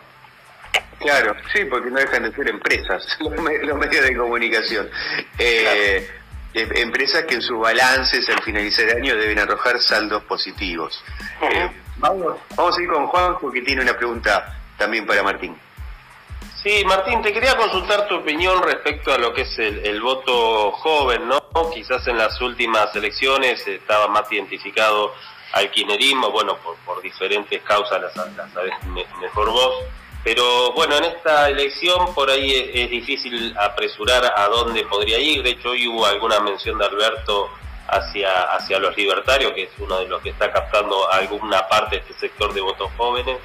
Claro, 1.00 1.34
sí, 1.52 1.64
porque 1.64 1.90
no 1.90 1.98
dejan 1.98 2.24
de 2.24 2.32
ser 2.32 2.48
empresas 2.48 3.02
los, 3.20 3.78
medios 3.78 4.04
de 4.04 4.16
comunicación. 4.16 4.90
Eh, 5.38 6.08
em, 6.52 6.76
empresas 6.76 7.24
que 7.24 7.36
en 7.36 7.42
sus 7.42 7.58
balances 7.58 8.28
al 8.28 8.42
finalizar 8.42 8.86
el 8.86 8.96
año 8.98 9.16
deben 9.16 9.38
arrojar 9.38 9.80
saldos 9.80 10.24
positivos. 10.24 11.02
Vamos, 12.00 12.38
a 12.56 12.82
ir 12.82 12.88
con 12.88 13.06
Juan 13.08 13.36
porque 13.40 13.60
tiene 13.60 13.82
una 13.82 13.96
pregunta 13.96 14.56
también 14.78 15.06
para 15.06 15.22
Martín. 15.22 15.56
Sí, 16.62 16.82
Martín, 16.86 17.22
te 17.22 17.32
quería 17.32 17.56
consultar 17.56 18.08
tu 18.08 18.16
opinión 18.16 18.62
respecto 18.62 19.12
a 19.12 19.18
lo 19.18 19.32
que 19.32 19.42
es 19.42 19.58
el, 19.58 20.00
voto 20.00 20.72
joven, 20.72 21.28
¿no? 21.28 21.40
Quizás 21.72 22.06
en 22.08 22.18
las 22.18 22.40
últimas 22.40 22.94
elecciones 22.96 23.66
estaba 23.66 24.08
más 24.08 24.30
identificado 24.32 25.12
al 25.52 25.70
kirchnerismo, 25.70 26.30
bueno, 26.30 26.56
por, 26.84 27.02
diferentes 27.02 27.62
causas 27.62 28.00
las, 28.00 28.14
sabes 28.52 28.72
mejor 29.20 29.50
vos, 29.50 29.74
pero 30.22 30.72
bueno, 30.72 30.96
en 30.98 31.04
esta 31.04 31.48
elección 31.48 32.14
por 32.14 32.30
ahí 32.30 32.52
es, 32.52 32.70
es, 32.74 32.90
difícil 32.90 33.56
apresurar 33.58 34.32
a 34.36 34.46
dónde 34.48 34.84
podría 34.84 35.18
ir, 35.18 35.42
de 35.42 35.50
hecho 35.50 35.70
hoy 35.70 35.88
hubo 35.88 36.06
alguna 36.06 36.40
mención 36.40 36.78
de 36.78 36.84
Alberto 36.84 37.50
hacia, 37.90 38.42
hacia 38.54 38.78
los 38.78 38.96
libertarios, 38.96 39.52
que 39.52 39.64
es 39.64 39.70
uno 39.78 39.98
de 39.98 40.08
los 40.08 40.22
que 40.22 40.30
está 40.30 40.52
captando 40.52 41.10
alguna 41.10 41.66
parte 41.68 41.96
de 41.96 42.02
este 42.02 42.14
sector 42.14 42.52
de 42.54 42.60
votos 42.60 42.90
jóvenes. 42.96 43.38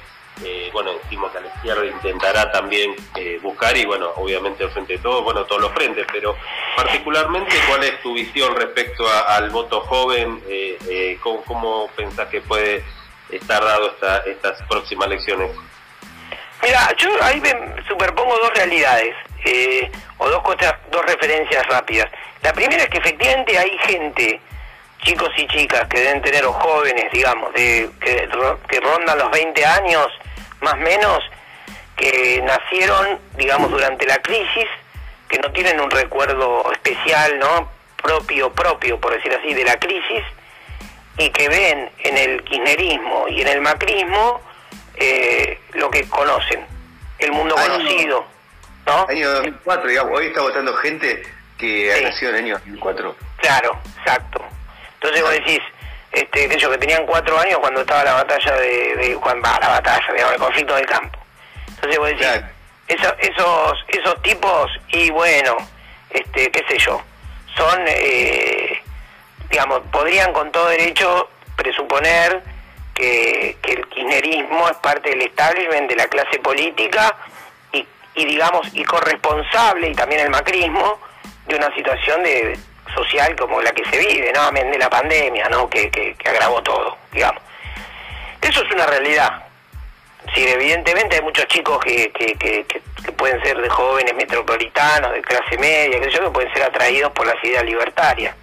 Eh, 0.44 0.68
bueno, 0.72 0.92
decimos 1.02 1.32
que 1.32 1.38
a 1.38 1.40
la 1.40 1.46
izquierda 1.46 1.86
intentará 1.86 2.52
también 2.52 2.94
eh, 3.14 3.38
buscar 3.42 3.74
y 3.74 3.86
bueno, 3.86 4.10
obviamente 4.16 4.68
frente 4.68 4.94
de 4.94 4.98
todo, 4.98 5.22
bueno, 5.22 5.44
todos 5.46 5.62
los 5.62 5.72
frentes, 5.72 6.06
pero 6.12 6.36
particularmente, 6.76 7.54
¿cuál 7.66 7.84
es 7.84 8.02
tu 8.02 8.12
visión 8.12 8.54
respecto 8.54 9.08
al 9.08 9.48
voto 9.48 9.80
joven? 9.80 10.42
Eh, 10.46 11.18
¿cómo, 11.22 11.42
¿cómo, 11.44 11.90
pensás 11.96 12.28
que 12.28 12.42
puede 12.42 12.84
estar 13.30 13.64
dado 13.64 13.88
esta, 13.92 14.18
estas 14.18 14.62
próximas 14.68 15.06
elecciones? 15.06 15.52
Mira, 16.62 16.94
yo 16.96 17.10
ahí 17.22 17.40
me 17.40 17.52
superpongo 17.86 18.36
dos 18.38 18.50
realidades, 18.54 19.14
o 20.18 20.28
dos 20.28 20.42
cosas, 20.42 20.74
dos 20.90 21.04
referencias 21.06 21.66
rápidas. 21.66 22.10
La 22.42 22.52
primera 22.52 22.82
es 22.82 22.88
que 22.88 22.98
efectivamente 22.98 23.58
hay 23.58 23.76
gente, 23.78 24.40
chicos 25.02 25.30
y 25.36 25.46
chicas, 25.48 25.86
que 25.88 26.00
deben 26.00 26.22
tener, 26.22 26.44
o 26.44 26.52
jóvenes, 26.52 27.10
digamos, 27.12 27.52
de, 27.54 27.88
que, 28.00 28.80
rondan 28.80 29.18
los 29.18 29.30
20 29.30 29.66
años, 29.66 30.06
más 30.60 30.74
o 30.74 30.78
menos, 30.78 31.22
que 31.96 32.42
nacieron, 32.42 33.18
digamos, 33.36 33.70
durante 33.70 34.06
la 34.06 34.18
crisis, 34.18 34.66
que 35.28 35.38
no 35.38 35.50
tienen 35.52 35.80
un 35.80 35.90
recuerdo 35.90 36.70
especial, 36.72 37.38
¿no? 37.38 37.70
Propio, 38.02 38.52
propio, 38.52 39.00
por 39.00 39.14
decir 39.14 39.32
así, 39.32 39.54
de 39.54 39.64
la 39.64 39.78
crisis, 39.78 40.24
y 41.18 41.30
que 41.30 41.48
ven 41.48 41.90
en 41.98 42.18
el 42.18 42.44
kirchnerismo 42.44 43.26
y 43.28 43.40
en 43.40 43.48
el 43.48 43.60
macrismo 43.60 44.40
eh, 44.40 44.45
que 45.96 46.08
conocen, 46.08 46.66
el 47.18 47.32
mundo 47.32 47.54
conocido, 47.54 48.26
¿no? 48.86 49.06
Año 49.08 49.30
2004, 49.30 49.88
digamos, 49.88 50.18
hoy 50.18 50.26
está 50.26 50.42
votando 50.42 50.74
gente 50.76 51.22
que 51.58 51.92
ha 51.92 52.00
nacido 52.02 52.30
en 52.32 52.36
el 52.36 52.44
año 52.44 52.54
2004. 52.54 53.16
Claro, 53.38 53.80
exacto. 53.98 54.44
Entonces 54.94 55.22
vos 55.22 55.32
decís, 55.32 55.60
este, 56.12 56.48
que 56.48 56.56
que 56.56 56.78
tenían 56.78 57.06
cuatro 57.06 57.38
años 57.38 57.58
cuando 57.60 57.80
estaba 57.80 58.04
la 58.04 58.12
batalla 58.14 58.56
de, 58.56 58.96
de 58.96 59.14
cuando 59.16 59.48
va 59.48 59.58
la 59.58 59.68
batalla, 59.68 60.12
digamos, 60.12 60.34
el 60.34 60.40
conflicto 60.40 60.74
del 60.74 60.86
campo. 60.86 61.18
Entonces 61.68 61.98
vos 61.98 62.08
decís, 62.08 62.26
esos, 62.88 63.84
esos 63.88 64.22
tipos, 64.22 64.70
y 64.88 65.10
bueno, 65.10 65.56
este, 66.10 66.50
qué 66.50 66.64
sé 66.68 66.78
yo, 66.78 67.02
son, 67.56 67.84
eh, 67.86 68.82
digamos, 69.48 69.80
podrían 69.90 70.32
con 70.34 70.52
todo 70.52 70.68
derecho 70.68 71.30
presuponer 71.56 72.42
que, 72.96 73.56
el 73.62 73.86
kirchnerismo 73.88 74.68
es 74.68 74.76
parte 74.78 75.10
del 75.10 75.22
establishment 75.22 75.88
de 75.88 75.96
la 75.96 76.08
clase 76.08 76.38
política 76.38 77.14
y, 77.72 78.24
digamos, 78.24 78.66
y 78.72 78.82
corresponsable, 78.82 79.90
y 79.90 79.94
también 79.94 80.22
el 80.22 80.30
macrismo, 80.30 80.98
de 81.46 81.56
una 81.56 81.72
situación 81.74 82.22
de 82.22 82.58
social 82.94 83.36
como 83.36 83.60
la 83.60 83.72
que 83.72 83.84
se 83.90 83.98
vive, 83.98 84.32
¿no? 84.32 84.50
de 84.50 84.78
la 84.78 84.88
pandemia, 84.88 85.48
¿no? 85.50 85.68
Que, 85.68 86.16
agravó 86.24 86.62
todo, 86.62 86.96
digamos. 87.12 87.42
Eso 88.40 88.62
es 88.64 88.72
una 88.72 88.86
realidad. 88.86 89.44
Sí, 90.34 90.46
evidentemente 90.48 91.16
hay 91.16 91.22
muchos 91.22 91.46
chicos 91.46 91.78
que, 91.84 92.10
pueden 93.18 93.42
ser 93.42 93.60
de 93.60 93.68
jóvenes 93.68 94.14
metropolitanos, 94.14 95.12
de 95.12 95.20
clase 95.20 95.58
media, 95.58 96.00
que, 96.00 96.10
yo, 96.10 96.20
que 96.24 96.30
pueden 96.30 96.52
ser 96.54 96.62
atraídos 96.62 97.12
por 97.12 97.26
las 97.26 97.42
ideas 97.44 97.64
libertarias. 97.64 98.34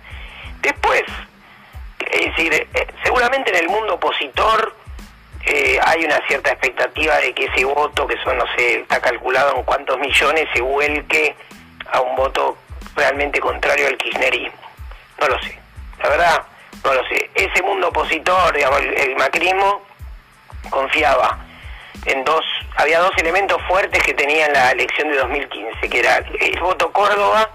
Después, 0.61 1.03
es 2.13 2.35
decir, 2.35 2.53
eh, 2.53 2.87
seguramente 3.03 3.49
en 3.49 3.63
el 3.63 3.69
mundo 3.69 3.95
opositor 3.95 4.75
eh, 5.45 5.79
hay 5.83 6.05
una 6.05 6.25
cierta 6.27 6.51
expectativa 6.51 7.17
de 7.17 7.33
que 7.33 7.45
ese 7.45 7.65
voto, 7.65 8.07
que 8.07 8.17
son, 8.23 8.37
no 8.37 8.45
sé, 8.55 8.81
está 8.81 9.01
calculado 9.01 9.57
en 9.57 9.63
cuántos 9.63 9.97
millones, 9.99 10.47
se 10.53 10.61
vuelque 10.61 11.35
a 11.91 12.01
un 12.01 12.15
voto 12.15 12.57
realmente 12.95 13.39
contrario 13.39 13.87
al 13.87 13.97
kirchnerismo. 13.97 14.57
No 15.19 15.27
lo 15.27 15.41
sé. 15.41 15.59
La 16.01 16.09
verdad, 16.09 16.43
no 16.83 16.93
lo 16.93 17.07
sé. 17.07 17.29
Ese 17.33 17.61
mundo 17.63 17.89
opositor, 17.89 18.55
digamos, 18.55 18.79
el, 18.79 19.15
macrismo, 19.15 19.81
confiaba 20.69 21.39
en 22.05 22.23
dos, 22.23 22.45
había 22.77 22.99
dos 22.99 23.11
elementos 23.17 23.61
fuertes 23.67 24.01
que 24.03 24.13
tenía 24.13 24.45
en 24.45 24.53
la 24.53 24.71
elección 24.71 25.09
de 25.09 25.17
2015, 25.17 25.89
que 25.89 25.99
era 25.99 26.17
el 26.17 26.59
voto 26.59 26.91
Córdoba 26.91 27.49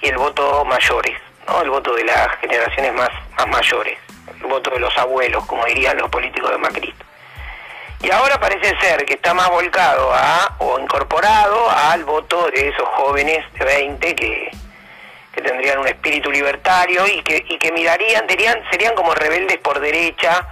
y 0.00 0.08
el 0.08 0.16
voto 0.16 0.64
mayores, 0.64 1.18
¿no? 1.46 1.62
El 1.62 1.70
voto 1.70 1.94
de 1.94 2.04
las 2.04 2.28
generaciones 2.40 2.92
más, 2.94 3.10
más 3.36 3.48
mayores, 3.48 3.98
el 4.40 4.46
voto 4.46 4.70
de 4.70 4.80
los 4.80 4.96
abuelos, 4.98 5.44
como 5.46 5.64
dirían 5.66 5.96
los 5.96 6.10
políticos 6.10 6.50
de 6.50 6.58
Macri. 6.58 6.94
Y 8.02 8.10
ahora 8.10 8.38
parece 8.38 8.78
ser 8.80 9.04
que 9.06 9.14
está 9.14 9.32
más 9.32 9.48
volcado 9.48 10.12
a, 10.12 10.56
o 10.58 10.78
incorporado 10.78 11.70
al 11.70 12.04
voto 12.04 12.50
de 12.50 12.68
esos 12.68 12.88
jóvenes 12.90 13.44
de 13.58 13.64
20 13.64 14.14
que, 14.14 14.50
que 15.32 15.40
tendrían 15.40 15.78
un 15.78 15.86
espíritu 15.86 16.30
libertario 16.30 17.06
y 17.06 17.22
que, 17.22 17.42
y 17.48 17.58
que 17.58 17.72
mirarían, 17.72 18.28
serían, 18.28 18.62
serían 18.70 18.94
como 18.94 19.14
rebeldes 19.14 19.58
por 19.58 19.80
derecha 19.80 20.46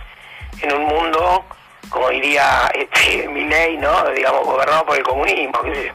en 0.62 0.72
un 0.72 0.85
mundo 0.85 1.44
como 1.92 2.09
diría 2.09 2.70
este, 2.74 3.28
ley 3.28 3.76
¿no? 3.76 4.11
Digamos, 4.11 4.44
gobernado 4.44 4.87
por 4.87 4.96
el 4.96 5.02
comunismo, 5.02 5.62
qué 5.62 5.74
sé 5.74 5.87
yo. 5.87 5.92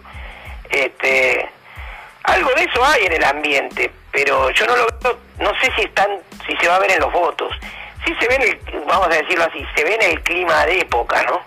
Este, 0.70 1.50
algo 2.24 2.50
de 2.56 2.64
eso 2.64 2.86
hay 2.86 3.06
en 3.06 3.14
el 3.14 3.24
ambiente, 3.24 3.92
pero 4.18 4.50
yo 4.50 4.66
no 4.66 4.76
lo 4.76 4.88
veo, 4.88 5.20
no 5.40 5.52
sé 5.62 5.72
si 5.76 5.84
están, 5.84 6.08
si 6.48 6.58
se 6.58 6.68
va 6.68 6.78
a 6.78 6.80
ver 6.80 6.90
en 6.90 7.02
los 7.02 7.14
votos. 7.14 7.54
Sí 8.04 8.16
se 8.20 8.28
ve 8.28 8.36
en 8.36 8.42
el, 8.42 8.86
vamos 8.88 9.06
a 9.06 9.22
decirlo 9.22 9.44
así, 9.44 9.64
se 9.76 9.84
ve 9.84 9.94
en 9.94 10.02
el 10.12 10.24
clima 10.24 10.66
de 10.66 10.80
época, 10.80 11.22
¿no? 11.22 11.40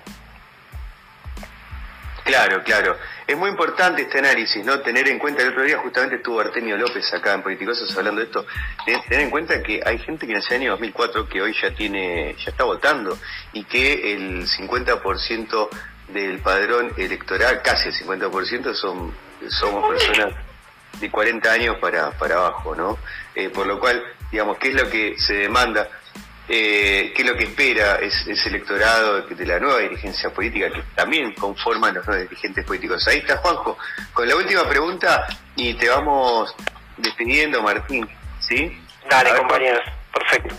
Claro, 2.23 2.63
claro. 2.63 2.97
Es 3.27 3.37
muy 3.37 3.51
importante 3.51 4.03
este 4.03 4.21
análisis, 4.21 4.65
¿no? 4.65 4.79
Tener 4.83 5.09
en 5.09 5.19
cuenta, 5.19 5.43
el 5.43 5.49
otro 5.49 5.65
día 5.65 5.79
justamente 5.79 6.17
estuvo 6.17 6.39
Artemio 6.39 6.77
López 6.77 7.13
acá 7.13 7.35
en 7.35 7.43
Politicosos 7.43 7.97
hablando 7.97 8.21
de 8.21 8.29
esto, 8.29 8.47
tener 8.85 9.25
en 9.25 9.31
cuenta 9.31 9.61
que 9.65 9.81
hay 9.85 9.99
gente 9.99 10.29
que 10.29 10.35
nació 10.35 10.55
en 10.55 10.63
el 10.63 10.69
año 10.69 10.73
2004 10.77 11.29
que 11.29 11.43
hoy 11.43 11.57
ya 11.61 11.75
tiene, 11.75 12.37
ya 12.39 12.51
está 12.53 12.63
votando 12.63 13.19
y 13.53 13.65
que 13.65 14.13
el 14.13 14.47
50% 14.47 15.69
del 16.11 16.39
padrón 16.39 16.93
electoral, 16.97 17.63
casi 17.63 17.89
el 17.89 17.95
50% 17.97 18.75
son, 18.75 19.13
somos 19.49 19.89
personas 19.89 20.50
de 21.01 21.11
40 21.11 21.51
años 21.51 21.77
para, 21.81 22.11
para 22.13 22.37
abajo, 22.37 22.75
¿no? 22.75 22.99
Eh, 23.35 23.49
por 23.49 23.67
lo 23.67 23.81
cual, 23.81 24.03
digamos, 24.31 24.59
¿qué 24.59 24.69
es 24.69 24.75
lo 24.75 24.89
que 24.91 25.19
se 25.19 25.35
demanda? 25.35 25.89
eh, 26.53 27.13
qué 27.15 27.23
es 27.23 27.29
lo 27.29 27.37
que 27.37 27.45
espera 27.45 28.01
ese, 28.01 28.33
electorado 28.49 29.23
de 29.23 29.47
la 29.47 29.61
nueva 29.61 29.79
dirigencia 29.79 30.31
política 30.31 30.69
que 30.69 30.83
también 30.97 31.33
conforman 31.35 31.95
los 31.95 32.05
nuevos 32.07 32.29
dirigentes 32.29 32.65
políticos. 32.65 33.07
Ahí 33.07 33.19
está 33.19 33.37
Juanjo, 33.37 33.79
con 34.13 34.29
la 34.29 34.35
última 34.35 34.69
pregunta 34.69 35.27
y 35.55 35.75
te 35.75 35.89
vamos 35.89 36.53
despidiendo, 36.97 37.63
Martín, 37.63 38.09
¿sí? 38.41 38.83
Dale, 39.09 39.37
compañeros, 39.37 39.81
perfecto. 40.13 40.57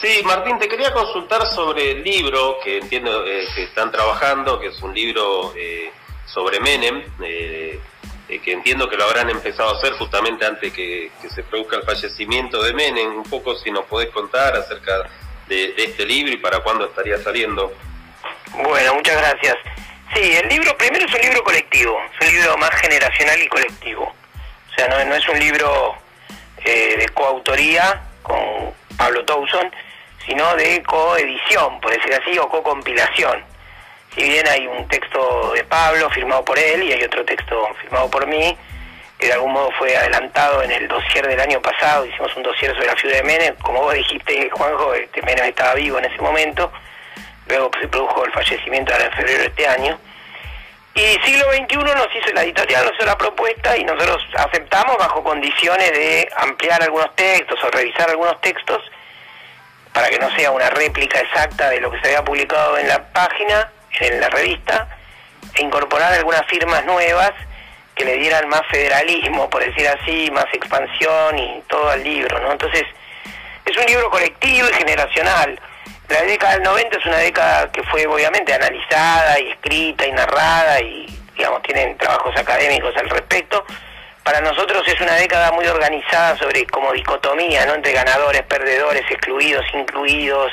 Sí, 0.00 0.22
Martín, 0.24 0.58
te 0.58 0.66
quería 0.66 0.92
consultar 0.92 1.46
sobre 1.46 1.92
el 1.92 2.02
libro 2.02 2.56
que 2.64 2.78
entiendo 2.78 3.24
eh, 3.24 3.46
que 3.54 3.64
están 3.64 3.92
trabajando, 3.92 4.58
que 4.58 4.68
es 4.68 4.82
un 4.82 4.92
libro 4.92 5.54
eh, 5.56 5.92
sobre 6.26 6.58
Menem, 6.58 7.02
eh, 7.22 7.78
eh, 8.30 8.40
que 8.40 8.52
entiendo 8.52 8.88
que 8.88 8.96
lo 8.96 9.04
habrán 9.04 9.28
empezado 9.28 9.70
a 9.70 9.78
hacer 9.78 9.92
justamente 9.94 10.46
antes 10.46 10.72
que, 10.72 11.10
se 11.28 11.42
produzca 11.42 11.76
el 11.76 11.82
fallecimiento 11.82 12.62
de 12.62 12.72
Menem. 12.72 13.18
Un 13.18 13.24
poco 13.24 13.56
si 13.56 13.72
nos 13.72 13.84
podés 13.86 14.10
contar 14.10 14.56
acerca 14.56 15.10
de, 15.48 15.74
este 15.76 16.06
libro 16.06 16.32
y 16.32 16.36
para 16.36 16.60
cuándo 16.60 16.84
estaría 16.86 17.18
saliendo. 17.18 17.72
Bueno, 18.52 18.94
muchas 18.94 19.16
gracias. 19.16 19.56
Sí, 20.14 20.36
el 20.36 20.48
libro 20.48 20.76
primero 20.78 21.06
es 21.06 21.12
un 21.12 21.20
libro 21.20 21.42
colectivo, 21.42 22.00
es 22.20 22.28
un 22.28 22.34
libro 22.34 22.56
más 22.58 22.70
generacional 22.70 23.42
y 23.42 23.48
colectivo. 23.48 24.04
O 24.04 24.74
sea, 24.76 24.88
no, 24.88 25.14
es 25.14 25.28
un 25.28 25.38
libro 25.38 25.96
eh, 26.64 26.96
de 26.98 27.08
coautoría 27.08 28.00
con 28.22 28.72
Pablo 28.96 29.24
Towson, 29.24 29.72
sino 30.24 30.54
de 30.54 30.82
coedición, 30.84 31.80
por 31.80 31.92
decir 31.92 32.14
así, 32.14 32.38
o 32.38 32.48
co-compilación 32.48 33.49
si 34.14 34.22
bien 34.22 34.46
hay 34.48 34.66
un 34.66 34.88
texto 34.88 35.52
de 35.54 35.64
Pablo 35.64 36.10
firmado 36.10 36.44
por 36.44 36.58
él 36.58 36.82
y 36.82 36.92
hay 36.92 37.02
otro 37.02 37.24
texto 37.24 37.68
firmado 37.80 38.10
por 38.10 38.26
mí, 38.26 38.56
que 39.18 39.26
de 39.26 39.32
algún 39.34 39.52
modo 39.52 39.70
fue 39.78 39.96
adelantado 39.96 40.62
en 40.62 40.70
el 40.70 40.88
dossier 40.88 41.26
del 41.26 41.40
año 41.40 41.60
pasado, 41.60 42.06
hicimos 42.06 42.34
un 42.36 42.42
dossier 42.42 42.72
sobre 42.74 42.86
la 42.86 42.96
ciudad 42.96 43.16
de 43.16 43.22
Menem, 43.22 43.54
como 43.56 43.82
vos 43.82 43.94
dijiste, 43.94 44.50
Juanjo, 44.50 44.94
este 44.94 45.22
Menem 45.22 45.46
estaba 45.46 45.74
vivo 45.74 45.98
en 45.98 46.06
ese 46.06 46.20
momento, 46.22 46.72
luego 47.46 47.70
se 47.80 47.88
produjo 47.88 48.24
el 48.24 48.32
fallecimiento 48.32 48.92
ahora 48.92 49.06
en 49.06 49.12
febrero 49.12 49.40
de 49.40 49.46
este 49.46 49.66
año, 49.66 49.98
y 50.94 51.00
siglo 51.24 51.44
XXI 51.52 51.76
nos 51.76 52.08
hizo 52.16 52.32
la 52.34 52.42
editorial, 52.42 52.84
nos 52.84 52.94
hizo 52.94 53.06
la 53.06 53.16
propuesta 53.16 53.76
y 53.76 53.84
nosotros 53.84 54.26
aceptamos 54.36 54.96
bajo 54.98 55.22
condiciones 55.22 55.92
de 55.92 56.28
ampliar 56.36 56.82
algunos 56.82 57.14
textos 57.14 57.62
o 57.62 57.70
revisar 57.70 58.10
algunos 58.10 58.40
textos 58.40 58.82
para 59.92 60.08
que 60.08 60.18
no 60.18 60.34
sea 60.34 60.50
una 60.50 60.68
réplica 60.70 61.20
exacta 61.20 61.70
de 61.70 61.80
lo 61.80 61.90
que 61.90 62.00
se 62.00 62.08
había 62.08 62.24
publicado 62.24 62.78
en 62.78 62.88
la 62.88 63.04
página, 63.12 63.70
en 63.98 64.20
la 64.20 64.28
revista 64.28 64.88
e 65.54 65.62
incorporar 65.62 66.12
algunas 66.12 66.46
firmas 66.46 66.84
nuevas 66.84 67.32
que 67.94 68.04
le 68.04 68.16
dieran 68.16 68.48
más 68.48 68.62
federalismo, 68.70 69.50
por 69.50 69.64
decir 69.64 69.86
así, 69.88 70.30
más 70.30 70.46
expansión 70.52 71.38
y 71.38 71.62
todo 71.68 71.90
al 71.90 72.02
libro, 72.02 72.38
¿no? 72.40 72.52
Entonces, 72.52 72.84
es 73.64 73.76
un 73.76 73.84
libro 73.84 74.10
colectivo 74.10 74.68
y 74.70 74.74
generacional. 74.74 75.60
La 76.08 76.22
década 76.22 76.54
del 76.54 76.62
90 76.62 76.98
es 76.98 77.06
una 77.06 77.18
década 77.18 77.70
que 77.70 77.82
fue 77.84 78.06
obviamente 78.06 78.54
analizada 78.54 79.38
y 79.38 79.50
escrita 79.50 80.06
y 80.06 80.12
narrada 80.12 80.80
y, 80.80 81.06
digamos, 81.36 81.62
tienen 81.62 81.96
trabajos 81.98 82.34
académicos 82.36 82.96
al 82.96 83.08
respecto. 83.10 83.64
Para 84.24 84.40
nosotros 84.40 84.82
es 84.88 85.00
una 85.00 85.14
década 85.14 85.52
muy 85.52 85.66
organizada 85.66 86.36
sobre 86.36 86.66
como 86.66 86.92
dicotomía, 86.92 87.66
¿no? 87.66 87.74
Entre 87.74 87.92
ganadores, 87.92 88.42
perdedores, 88.42 89.02
excluidos, 89.10 89.64
incluidos, 89.74 90.52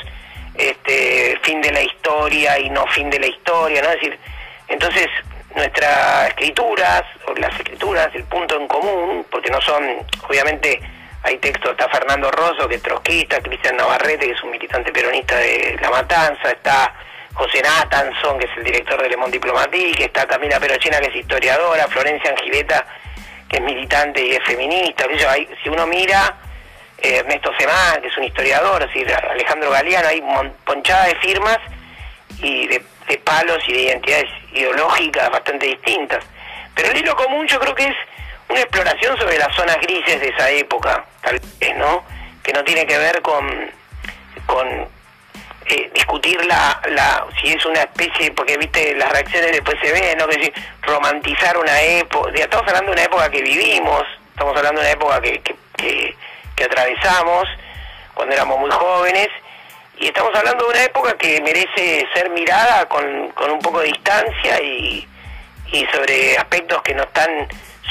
este, 0.58 1.38
fin 1.42 1.62
de 1.62 1.70
la 1.70 1.82
historia 1.82 2.58
y 2.58 2.68
no 2.68 2.86
fin 2.88 3.08
de 3.08 3.20
la 3.20 3.26
historia, 3.28 3.80
¿no? 3.80 3.88
Es 3.90 3.94
decir, 3.94 4.18
entonces 4.66 5.06
nuestras 5.54 6.28
escrituras, 6.28 7.02
las 7.36 7.54
escrituras, 7.54 8.08
el 8.14 8.24
punto 8.24 8.56
en 8.60 8.68
común, 8.68 9.26
porque 9.30 9.50
no 9.50 9.60
son, 9.60 9.84
obviamente, 10.28 10.80
hay 11.22 11.38
textos, 11.38 11.72
está 11.72 11.88
Fernando 11.88 12.30
Rosso, 12.30 12.68
que 12.68 12.76
es 12.76 12.82
trotskista, 12.82 13.40
Cristian 13.40 13.76
Navarrete, 13.76 14.26
que 14.26 14.32
es 14.32 14.42
un 14.42 14.50
militante 14.50 14.92
peronista 14.92 15.36
de 15.36 15.78
La 15.80 15.90
Matanza, 15.90 16.50
está 16.50 16.94
José 17.34 17.62
Natanson, 17.62 18.38
que 18.38 18.46
es 18.46 18.56
el 18.56 18.64
director 18.64 19.00
de 19.00 19.08
Le 19.08 19.16
Monde 19.16 19.38
Diplomatique, 19.38 20.04
está 20.04 20.26
Camila 20.26 20.58
Perochina, 20.58 20.98
que 21.00 21.08
es 21.08 21.16
historiadora, 21.16 21.86
Florencia 21.88 22.30
Angiveta, 22.30 22.84
que 23.48 23.56
es 23.56 23.62
militante 23.62 24.24
y 24.24 24.32
es 24.32 24.44
feminista, 24.44 25.06
si 25.62 25.68
uno 25.68 25.86
mira 25.86 26.36
eh, 27.00 27.18
Ernesto 27.18 27.50
Semán, 27.58 28.00
que 28.00 28.08
es 28.08 28.16
un 28.16 28.24
historiador, 28.24 28.82
así, 28.82 29.04
Alejandro 29.30 29.70
Galeano, 29.70 30.08
hay 30.08 30.22
ponchada 30.64 31.06
de 31.06 31.14
firmas 31.16 31.58
y 32.40 32.66
de, 32.66 32.80
palos 33.24 33.58
y 33.66 33.72
de 33.72 33.82
identidades 33.82 34.30
ideológicas 34.52 35.30
bastante 35.30 35.66
distintas. 35.66 36.24
Pero 36.74 36.90
el 36.90 36.98
hilo 36.98 37.16
común 37.16 37.46
yo 37.46 37.58
creo 37.58 37.74
que 37.74 37.86
es 37.86 37.96
una 38.48 38.60
exploración 38.60 39.16
sobre 39.18 39.38
las 39.38 39.54
zonas 39.54 39.76
grises 39.80 40.20
de 40.20 40.28
esa 40.28 40.50
época, 40.50 41.04
tal 41.22 41.40
vez, 41.60 41.76
¿no? 41.76 42.04
Que 42.42 42.52
no 42.52 42.64
tiene 42.64 42.86
que 42.86 42.96
ver 42.96 43.20
con, 43.22 43.70
con 44.46 44.88
eh, 45.66 45.90
discutir 45.94 46.44
la, 46.46 46.80
la, 46.90 47.26
si 47.40 47.52
es 47.52 47.64
una 47.64 47.80
especie, 47.80 48.30
porque 48.32 48.56
viste 48.56 48.94
las 48.96 49.10
reacciones 49.10 49.52
después 49.52 49.76
se 49.82 49.92
ven, 49.92 50.18
¿no? 50.18 50.26
Que 50.26 50.36
decir, 50.36 50.54
romantizar 50.82 51.56
una 51.56 51.80
época, 51.80 52.30
estamos 52.34 52.66
hablando 52.68 52.90
de 52.90 52.92
una 52.92 53.04
época 53.04 53.30
que 53.30 53.42
vivimos, 53.42 54.04
estamos 54.30 54.56
hablando 54.56 54.80
de 54.80 54.86
una 54.86 54.92
época 54.92 55.20
que, 55.20 55.40
que 55.40 55.56
que 55.78 56.14
atravesamos 56.64 57.44
cuando 58.14 58.34
éramos 58.34 58.58
muy 58.58 58.70
jóvenes 58.70 59.28
y 59.98 60.06
estamos 60.06 60.34
hablando 60.34 60.64
de 60.64 60.70
una 60.70 60.84
época 60.84 61.16
que 61.16 61.40
merece 61.40 62.06
ser 62.14 62.30
mirada 62.30 62.86
con, 62.86 63.30
con 63.30 63.50
un 63.50 63.58
poco 63.58 63.80
de 63.80 63.88
distancia 63.88 64.60
y, 64.62 65.06
y 65.72 65.86
sobre 65.86 66.38
aspectos 66.38 66.82
que 66.82 66.94
no 66.94 67.02
están 67.02 67.48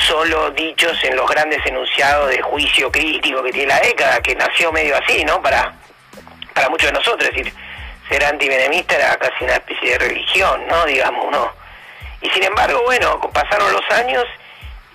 solo 0.08 0.52
dichos 0.52 0.98
en 1.04 1.16
los 1.16 1.30
grandes 1.30 1.66
enunciados 1.66 2.30
de 2.30 2.42
juicio 2.42 2.92
crítico 2.92 3.44
que 3.44 3.52
tiene 3.52 3.68
la 3.68 3.80
década, 3.80 4.22
que 4.22 4.36
nació 4.36 4.72
medio 4.72 4.96
así, 4.98 5.26
¿no? 5.26 5.42
Para, 5.42 5.74
para 6.54 6.70
muchos 6.70 6.88
de 6.88 6.98
nosotros, 6.98 7.30
es 7.30 7.36
decir, 7.36 7.54
ser 8.10 8.24
antivenemista 8.24 8.96
era 8.96 9.18
casi 9.18 9.44
una 9.44 9.54
especie 9.54 9.92
de 9.92 9.98
religión, 9.98 10.66
¿no? 10.68 10.86
Digamos, 10.86 11.32
¿no? 11.32 11.52
Y 12.22 12.30
sin 12.30 12.44
embargo, 12.44 12.82
bueno, 12.86 13.20
pasaron 13.34 13.72
los 13.72 13.92
años 13.92 14.26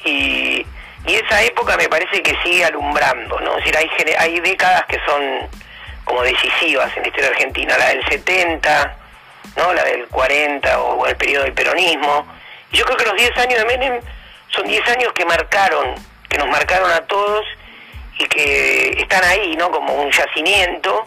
y 0.05 0.67
y 1.07 1.15
esa 1.17 1.43
época 1.43 1.77
me 1.77 1.89
parece 1.89 2.23
que 2.23 2.37
sigue 2.45 2.65
alumbrando, 2.65 3.41
¿no? 3.41 3.59
Es 3.59 3.65
decir, 3.65 3.77
hay, 3.77 4.15
hay 4.19 4.41
décadas 4.41 4.85
que 4.87 5.01
son 5.05 5.49
como 6.05 6.23
decisivas 6.23 6.97
en 6.97 7.03
la 7.03 7.09
historia 7.09 7.31
argentina, 7.31 7.79
la 7.79 7.89
del 7.89 8.05
70, 8.09 8.97
¿no? 9.57 9.73
La 9.73 9.85
del 9.85 10.07
40 10.07 10.81
o, 10.81 11.07
el 11.07 11.17
periodo 11.17 11.45
del 11.45 11.55
peronismo. 11.55 12.27
Y 12.71 12.77
yo 12.77 12.85
creo 12.85 12.97
que 12.97 13.05
los 13.05 13.17
10 13.17 13.37
años 13.39 13.59
de 13.59 13.65
Menem 13.65 14.01
son 14.49 14.67
10 14.67 14.89
años 14.89 15.13
que 15.13 15.25
marcaron, 15.25 15.95
que 16.29 16.39
nos 16.39 16.49
marcaron 16.49 16.91
a 16.91 17.01
todos 17.07 17.45
y 18.19 18.27
que 18.27 18.91
están 19.01 19.25
ahí, 19.25 19.57
¿no? 19.57 19.71
Como 19.71 19.95
un 19.95 20.11
yacimiento 20.11 21.05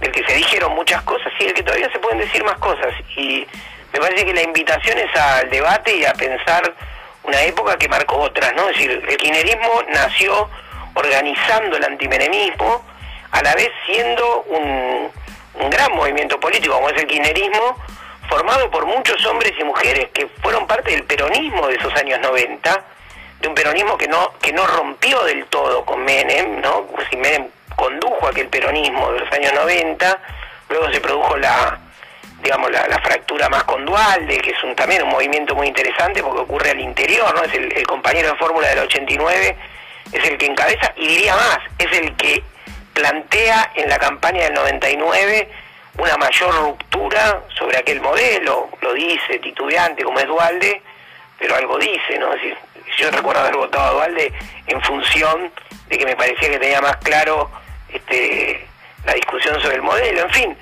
del 0.00 0.10
que 0.10 0.24
se 0.26 0.34
dijeron 0.34 0.74
muchas 0.74 1.02
cosas 1.02 1.32
y 1.38 1.44
del 1.44 1.54
que 1.54 1.62
todavía 1.62 1.90
se 1.92 1.98
pueden 2.00 2.18
decir 2.18 2.42
más 2.44 2.58
cosas. 2.58 2.92
Y 3.16 3.46
me 3.92 4.00
parece 4.00 4.24
que 4.24 4.34
la 4.34 4.42
invitación 4.42 4.98
es 4.98 5.14
al 5.14 5.48
debate 5.50 5.96
y 5.96 6.04
a 6.04 6.12
pensar 6.12 6.74
una 7.26 7.42
época 7.42 7.76
que 7.76 7.88
marcó 7.88 8.16
otras, 8.18 8.54
¿no? 8.54 8.68
Es 8.68 8.76
decir, 8.76 8.90
el 8.90 9.16
kirchnerismo 9.16 9.82
nació 9.88 10.48
organizando 10.94 11.76
el 11.76 11.84
antimenemismo, 11.84 12.84
a 13.32 13.42
la 13.42 13.54
vez 13.54 13.70
siendo 13.84 14.42
un, 14.48 15.10
un 15.54 15.70
gran 15.70 15.92
movimiento 15.92 16.38
político 16.38 16.74
como 16.74 16.88
es 16.90 17.00
el 17.00 17.06
kirchnerismo, 17.06 17.76
formado 18.28 18.70
por 18.70 18.86
muchos 18.86 19.24
hombres 19.26 19.52
y 19.58 19.64
mujeres 19.64 20.08
que 20.12 20.26
fueron 20.42 20.66
parte 20.66 20.92
del 20.92 21.04
peronismo 21.04 21.66
de 21.68 21.76
esos 21.76 21.94
años 21.94 22.20
90, 22.20 22.84
de 23.40 23.48
un 23.48 23.54
peronismo 23.54 23.98
que 23.98 24.08
no 24.08 24.32
que 24.40 24.52
no 24.52 24.66
rompió 24.66 25.22
del 25.24 25.44
todo 25.46 25.84
con 25.84 26.04
Menem, 26.04 26.60
¿no? 26.60 26.86
Si 27.10 27.16
Menem 27.16 27.48
condujo 27.76 28.26
aquel 28.28 28.48
peronismo 28.48 29.12
de 29.12 29.20
los 29.20 29.32
años 29.32 29.52
90, 29.52 30.20
luego 30.70 30.90
se 30.90 31.00
produjo 31.00 31.36
la 31.36 31.78
digamos, 32.46 32.70
la, 32.70 33.00
fractura 33.00 33.48
más 33.48 33.64
condual, 33.64 34.24
de 34.28 34.38
que 34.38 34.50
es 34.50 34.62
un, 34.62 34.76
también 34.76 35.02
un 35.02 35.08
movimiento 35.08 35.56
muy 35.56 35.66
interesante 35.66 36.22
porque 36.22 36.42
ocurre 36.42 36.70
al 36.70 36.80
interior, 36.80 37.34
¿no? 37.34 37.42
Es 37.42 37.52
el, 37.54 37.84
compañero 37.86 38.30
de 38.30 38.36
fórmula 38.36 38.68
del 38.68 38.78
89, 38.80 39.56
es 40.12 40.24
el 40.24 40.38
que 40.38 40.46
encabeza, 40.46 40.92
y 40.96 41.08
diría 41.08 41.34
más, 41.34 41.58
es 41.76 41.98
el 41.98 42.14
que 42.14 42.44
plantea 42.94 43.72
en 43.74 43.88
la 43.88 43.98
campaña 43.98 44.44
del 44.44 44.54
99 44.54 45.48
una 45.98 46.16
mayor 46.18 46.54
ruptura 46.54 47.42
sobre 47.58 47.78
aquel 47.78 48.00
modelo, 48.00 48.68
lo 48.80 48.94
dice 48.94 49.40
titubeante 49.40 50.04
como 50.04 50.20
es 50.20 50.26
Dualde, 50.26 50.82
pero 51.38 51.56
algo 51.56 51.78
dice, 51.78 52.18
¿no? 52.20 52.32
Es 52.32 52.42
decir, 52.42 52.56
yo 52.98 53.10
recuerdo 53.10 53.40
haber 53.40 53.56
votado 53.56 53.84
a 53.86 53.90
Dualde 53.90 54.32
en 54.68 54.80
función 54.82 55.50
de 55.88 55.98
que 55.98 56.06
me 56.06 56.14
parecía 56.14 56.48
que 56.48 56.58
tenía 56.60 56.80
más 56.80 56.96
claro 56.98 57.50
este, 57.88 58.68
la 59.04 59.14
discusión 59.14 59.60
sobre 59.60 59.76
el 59.76 59.82
modelo, 59.82 60.22
en 60.22 60.30
fin, 60.30 60.56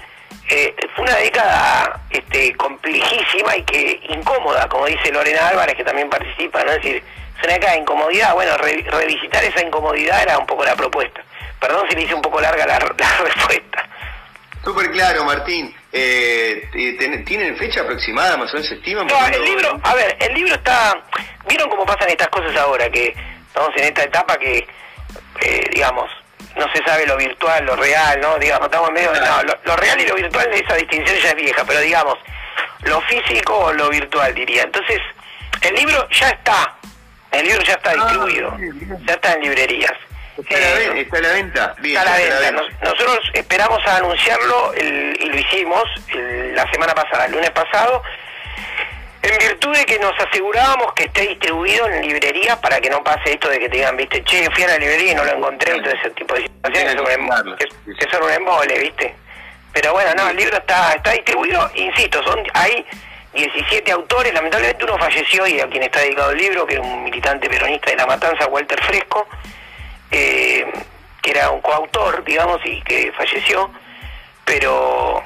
eh, 0.48 0.74
fue 0.94 1.04
una 1.04 1.16
década 1.16 2.00
este, 2.11 2.54
complejísima 2.54 3.57
y 3.57 3.62
que 3.62 4.00
incómoda, 4.11 4.68
como 4.68 4.87
dice 4.87 5.11
Lorena 5.11 5.48
Álvarez, 5.48 5.74
que 5.74 5.85
también 5.85 6.11
participa, 6.11 6.62
¿no? 6.64 6.72
Es 6.72 6.83
decir, 6.83 7.02
es 7.38 7.44
una 7.44 7.54
década 7.54 7.72
de 7.72 7.80
incomodidad, 7.80 8.35
bueno, 8.35 8.57
revisitar 8.59 9.42
esa 9.42 9.62
incomodidad 9.62 10.22
era 10.22 10.38
un 10.38 10.46
poco 10.46 10.64
la 10.64 10.76
propuesta. 10.76 11.22
Perdón 11.61 11.87
si 11.88 11.96
le 11.96 12.02
hice 12.02 12.14
un 12.14 12.22
poco 12.22 12.40
larga 12.40 12.66
la, 12.66 12.78
respuesta. 12.78 13.88
Súper 14.62 14.90
claro, 14.92 15.24
Martín. 15.24 15.74
Eh, 15.92 16.68
¿Tienen 17.26 17.57
fecha 17.57 17.80
aproximada, 17.83 18.37
más 18.37 18.50
o 18.50 18.54
menos 18.54 18.68
se 18.68 18.74
estiman? 18.74 19.07
No, 19.07 19.26
el 19.26 19.44
libro, 19.44 19.80
a 19.83 19.94
ver, 19.94 20.16
el 20.20 20.35
libro 20.35 20.54
está... 20.54 20.94
¿Vieron 21.48 21.68
cómo 21.70 21.87
pasan 21.87 22.09
estas 22.09 22.28
cosas 22.28 22.57
ahora? 22.57 22.90
Que 22.90 23.14
estamos 23.46 23.70
en 23.76 23.85
esta 23.85 24.02
etapa 24.02 24.37
que, 24.38 24.66
eh, 25.40 25.64
digamos, 25.72 26.11
no 26.56 26.72
se 26.72 26.82
sabe 26.84 27.06
lo 27.06 27.16
virtual, 27.16 27.64
lo 27.64 27.76
real, 27.76 28.20
¿no? 28.20 28.38
Digamos, 28.38 28.66
estamos 28.66 28.88
en 28.88 28.94
medio 28.94 29.12
de... 29.12 29.20
No, 29.20 29.42
lo, 29.64 29.76
real 29.76 30.00
y 30.00 30.06
lo 30.06 30.14
virtual, 30.14 30.48
esa 30.52 30.76
distinción 30.76 31.18
ya 31.18 31.30
es 31.30 31.36
vieja, 31.36 31.64
pero 31.66 31.80
digamos, 31.80 32.16
lo 32.82 33.00
físico 33.02 33.56
o 33.56 33.72
lo 33.72 33.88
virtual, 33.90 34.34
diría. 34.34 34.62
Entonces, 34.62 35.00
el 35.62 35.74
libro 35.74 36.08
ya 36.10 36.28
está, 36.30 36.74
el 37.32 37.46
libro 37.46 37.62
ya 37.62 37.74
está 37.74 37.90
ah, 37.90 37.94
distribuido, 37.94 38.56
ya 39.06 39.14
está 39.14 39.32
en 39.32 39.40
librerías. 39.42 39.92
Está, 40.36 40.56
a 40.56 41.20
la, 41.20 41.32
venta. 41.32 41.76
está 41.80 42.00
a 42.00 42.04
la 42.04 42.16
venta. 42.16 42.50
nosotros 42.82 43.20
esperamos 43.34 43.78
a 43.86 43.98
anunciarlo 43.98 44.74
y 44.76 45.26
lo 45.26 45.38
hicimos 45.38 45.84
la 46.54 46.68
semana 46.72 46.92
pasada, 46.92 47.26
el 47.26 47.32
lunes 47.32 47.50
pasado, 47.50 48.02
en 49.24 49.38
virtud 49.38 49.76
de 49.76 49.84
que 49.87 49.98
nos 49.98 50.12
asegurábamos 50.20 50.92
que 50.94 51.04
esté 51.04 51.28
distribuido 51.28 51.87
en 51.88 52.06
librerías 52.06 52.58
para 52.58 52.80
que 52.80 52.90
no 52.90 53.02
pase 53.02 53.32
esto 53.32 53.48
de 53.48 53.58
que 53.58 53.68
te 53.68 53.76
digan, 53.76 53.96
viste, 53.96 54.22
che, 54.24 54.50
fui 54.50 54.64
a 54.64 54.68
la 54.68 54.78
librería 54.78 55.12
y 55.12 55.14
no 55.14 55.24
lo 55.24 55.32
encontré, 55.32 55.72
todo 55.80 55.90
ese 55.90 56.10
tipo 56.10 56.34
de 56.34 56.42
situaciones 56.42 56.94
que, 57.58 58.10
son 58.10 58.22
un 58.24 58.30
embole, 58.30 58.78
viste. 58.78 59.14
Pero 59.72 59.92
bueno, 59.92 60.10
no, 60.16 60.28
el 60.28 60.37
libro 60.37 60.56
está 60.56 60.92
está 60.92 61.12
distribuido, 61.12 61.70
insisto, 61.74 62.22
son 62.22 62.42
hay 62.52 62.87
17 63.32 63.90
autores, 63.90 64.32
lamentablemente 64.32 64.84
uno 64.84 64.98
falleció 64.98 65.46
y 65.46 65.58
a 65.58 65.68
quien 65.68 65.82
está 65.82 66.00
dedicado 66.00 66.30
el 66.30 66.38
libro, 66.38 66.66
que 66.66 66.74
era 66.74 66.82
un 66.82 67.04
militante 67.04 67.48
peronista 67.48 67.90
de 67.90 67.96
La 67.96 68.06
Matanza, 68.06 68.46
Walter 68.46 68.80
Fresco, 68.84 69.26
eh, 70.10 70.66
que 71.20 71.30
era 71.30 71.50
un 71.50 71.60
coautor, 71.60 72.22
digamos, 72.24 72.60
y 72.64 72.80
que 72.82 73.10
falleció, 73.12 73.70
pero 74.44 75.22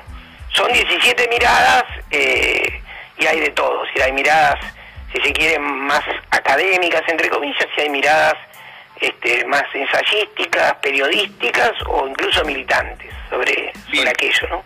son 0.54 0.72
17 0.72 1.28
miradas, 1.28 1.84
eh, 2.10 2.80
y 3.18 3.26
hay 3.26 3.40
de 3.40 3.50
todo, 3.50 3.82
si 3.92 4.00
hay 4.00 4.12
miradas, 4.12 4.58
si 5.12 5.20
se 5.20 5.32
quieren, 5.32 5.62
más 5.62 6.02
académicas, 6.30 7.02
entre 7.08 7.28
comillas, 7.28 7.66
si 7.74 7.82
hay 7.82 7.90
miradas 7.90 8.34
este, 9.00 9.44
más 9.46 9.64
ensayísticas, 9.74 10.74
periodísticas 10.82 11.72
o 11.86 12.08
incluso 12.08 12.44
militantes 12.44 13.12
sobre, 13.30 13.72
sobre 13.90 14.10
aquello, 14.10 14.48
¿no? 14.50 14.64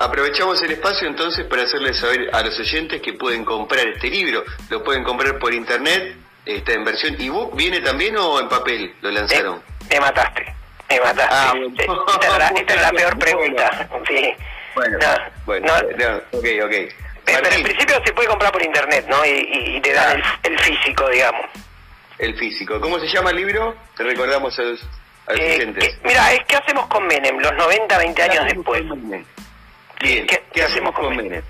Aprovechamos 0.00 0.62
el 0.62 0.70
espacio 0.70 1.06
entonces 1.06 1.44
para 1.44 1.62
hacerles 1.62 1.98
saber 1.98 2.30
a 2.32 2.40
los 2.42 2.58
oyentes 2.58 3.02
que 3.02 3.12
pueden 3.12 3.44
comprar 3.44 3.86
este 3.86 4.08
libro. 4.08 4.44
Lo 4.70 4.82
pueden 4.82 5.04
comprar 5.04 5.38
por 5.38 5.52
internet, 5.52 6.16
está 6.46 6.72
en 6.72 6.84
versión 6.84 7.20
ebook. 7.20 7.54
¿Viene 7.54 7.80
también 7.80 8.16
o 8.16 8.40
en 8.40 8.48
papel 8.48 8.94
lo 9.02 9.10
lanzaron? 9.10 9.62
me 9.90 10.00
mataste, 10.00 10.54
me 10.88 11.00
mataste. 11.00 11.34
Ah, 11.34 11.52
esta, 12.56 12.74
es 12.74 12.80
la, 12.80 12.90
peor 12.92 13.18
pregunta. 13.18 13.88
Sí. 14.08 14.34
Bueno, 14.74 14.98
bueno, 15.44 15.72
ok, 16.32 16.46
ok. 16.64 16.74
Pero 17.34 17.56
en 17.56 17.62
principio 17.62 18.02
se 18.04 18.12
puede 18.12 18.28
comprar 18.28 18.52
por 18.52 18.62
internet, 18.62 19.06
¿no? 19.08 19.24
Y, 19.24 19.80
te 19.80 19.92
dan 19.92 20.20
ah. 20.22 20.38
el, 20.42 20.58
físico, 20.58 21.08
digamos. 21.08 21.46
El 22.18 22.36
físico. 22.36 22.80
¿Cómo 22.80 22.98
se 22.98 23.08
llama 23.08 23.30
el 23.30 23.36
libro? 23.36 23.76
Te 23.96 24.02
recordamos 24.04 24.58
a 24.58 24.62
los, 24.62 24.82
a 25.26 25.34
eh, 25.34 25.72
mira, 26.04 26.32
es 26.32 26.40
¿qué 26.46 26.56
hacemos 26.56 26.86
con 26.86 27.06
Menem 27.06 27.38
los 27.38 27.54
90, 27.54 27.98
20 27.98 28.22
años 28.22 28.44
después? 28.46 28.82
Bien, 30.00 30.26
¿qué, 30.26 30.62
hacemos 30.62 30.94
con 30.94 31.16
Menem? 31.16 31.42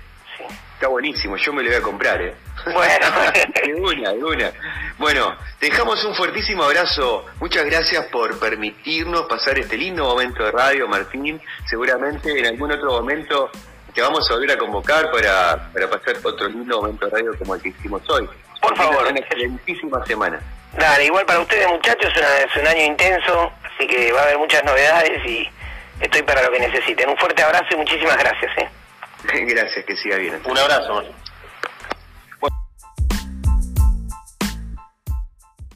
Está 0.73 0.87
buenísimo, 0.87 1.37
yo 1.37 1.53
me 1.53 1.61
lo 1.61 1.69
voy 1.69 1.77
a 1.77 1.81
comprar, 1.81 2.21
¿eh? 2.21 2.33
Bueno. 2.65 3.05
de 3.65 3.75
una, 3.75 4.11
de 4.13 4.23
una. 4.23 4.51
Bueno, 4.97 5.35
dejamos 5.59 6.03
un 6.03 6.15
fuertísimo 6.15 6.63
abrazo. 6.63 7.25
Muchas 7.39 7.65
gracias 7.65 8.05
por 8.05 8.39
permitirnos 8.39 9.27
pasar 9.27 9.59
este 9.59 9.77
lindo 9.77 10.05
momento 10.05 10.43
de 10.43 10.51
radio, 10.51 10.87
Martín. 10.87 11.39
Seguramente 11.65 12.37
en 12.37 12.47
algún 12.47 12.71
otro 12.71 12.91
momento 12.91 13.51
te 13.93 14.01
vamos 14.01 14.29
a 14.29 14.33
volver 14.33 14.51
a 14.51 14.57
convocar 14.57 15.11
para, 15.11 15.69
para 15.71 15.89
pasar 15.89 16.15
otro 16.23 16.47
lindo 16.47 16.81
momento 16.81 17.05
de 17.05 17.11
radio 17.11 17.37
como 17.37 17.55
el 17.55 17.61
que 17.61 17.69
hicimos 17.69 18.01
hoy. 18.09 18.27
Por 18.61 18.75
favor. 18.75 19.07
Una 19.07 19.19
excelentísima 19.19 20.05
semana. 20.05 20.39
Dale, 20.77 21.05
igual 21.05 21.25
para 21.25 21.39
ustedes 21.39 21.67
muchachos 21.67 22.13
es, 22.15 22.61
un 22.61 22.67
año 22.67 22.83
intenso, 22.83 23.51
así 23.63 23.87
que 23.87 24.11
va 24.13 24.21
a 24.21 24.23
haber 24.23 24.37
muchas 24.37 24.63
novedades 24.63 25.25
y 25.25 25.49
estoy 25.99 26.21
para 26.23 26.43
lo 26.43 26.51
que 26.51 26.59
necesiten. 26.59 27.09
Un 27.09 27.17
fuerte 27.17 27.43
abrazo 27.43 27.67
y 27.71 27.75
muchísimas 27.75 28.17
gracias. 28.17 28.51
¿eh? 28.57 28.69
gracias, 29.47 29.85
que 29.85 29.95
siga 29.97 30.17
bien. 30.17 30.39
Un 30.45 30.57
abrazo, 30.57 31.03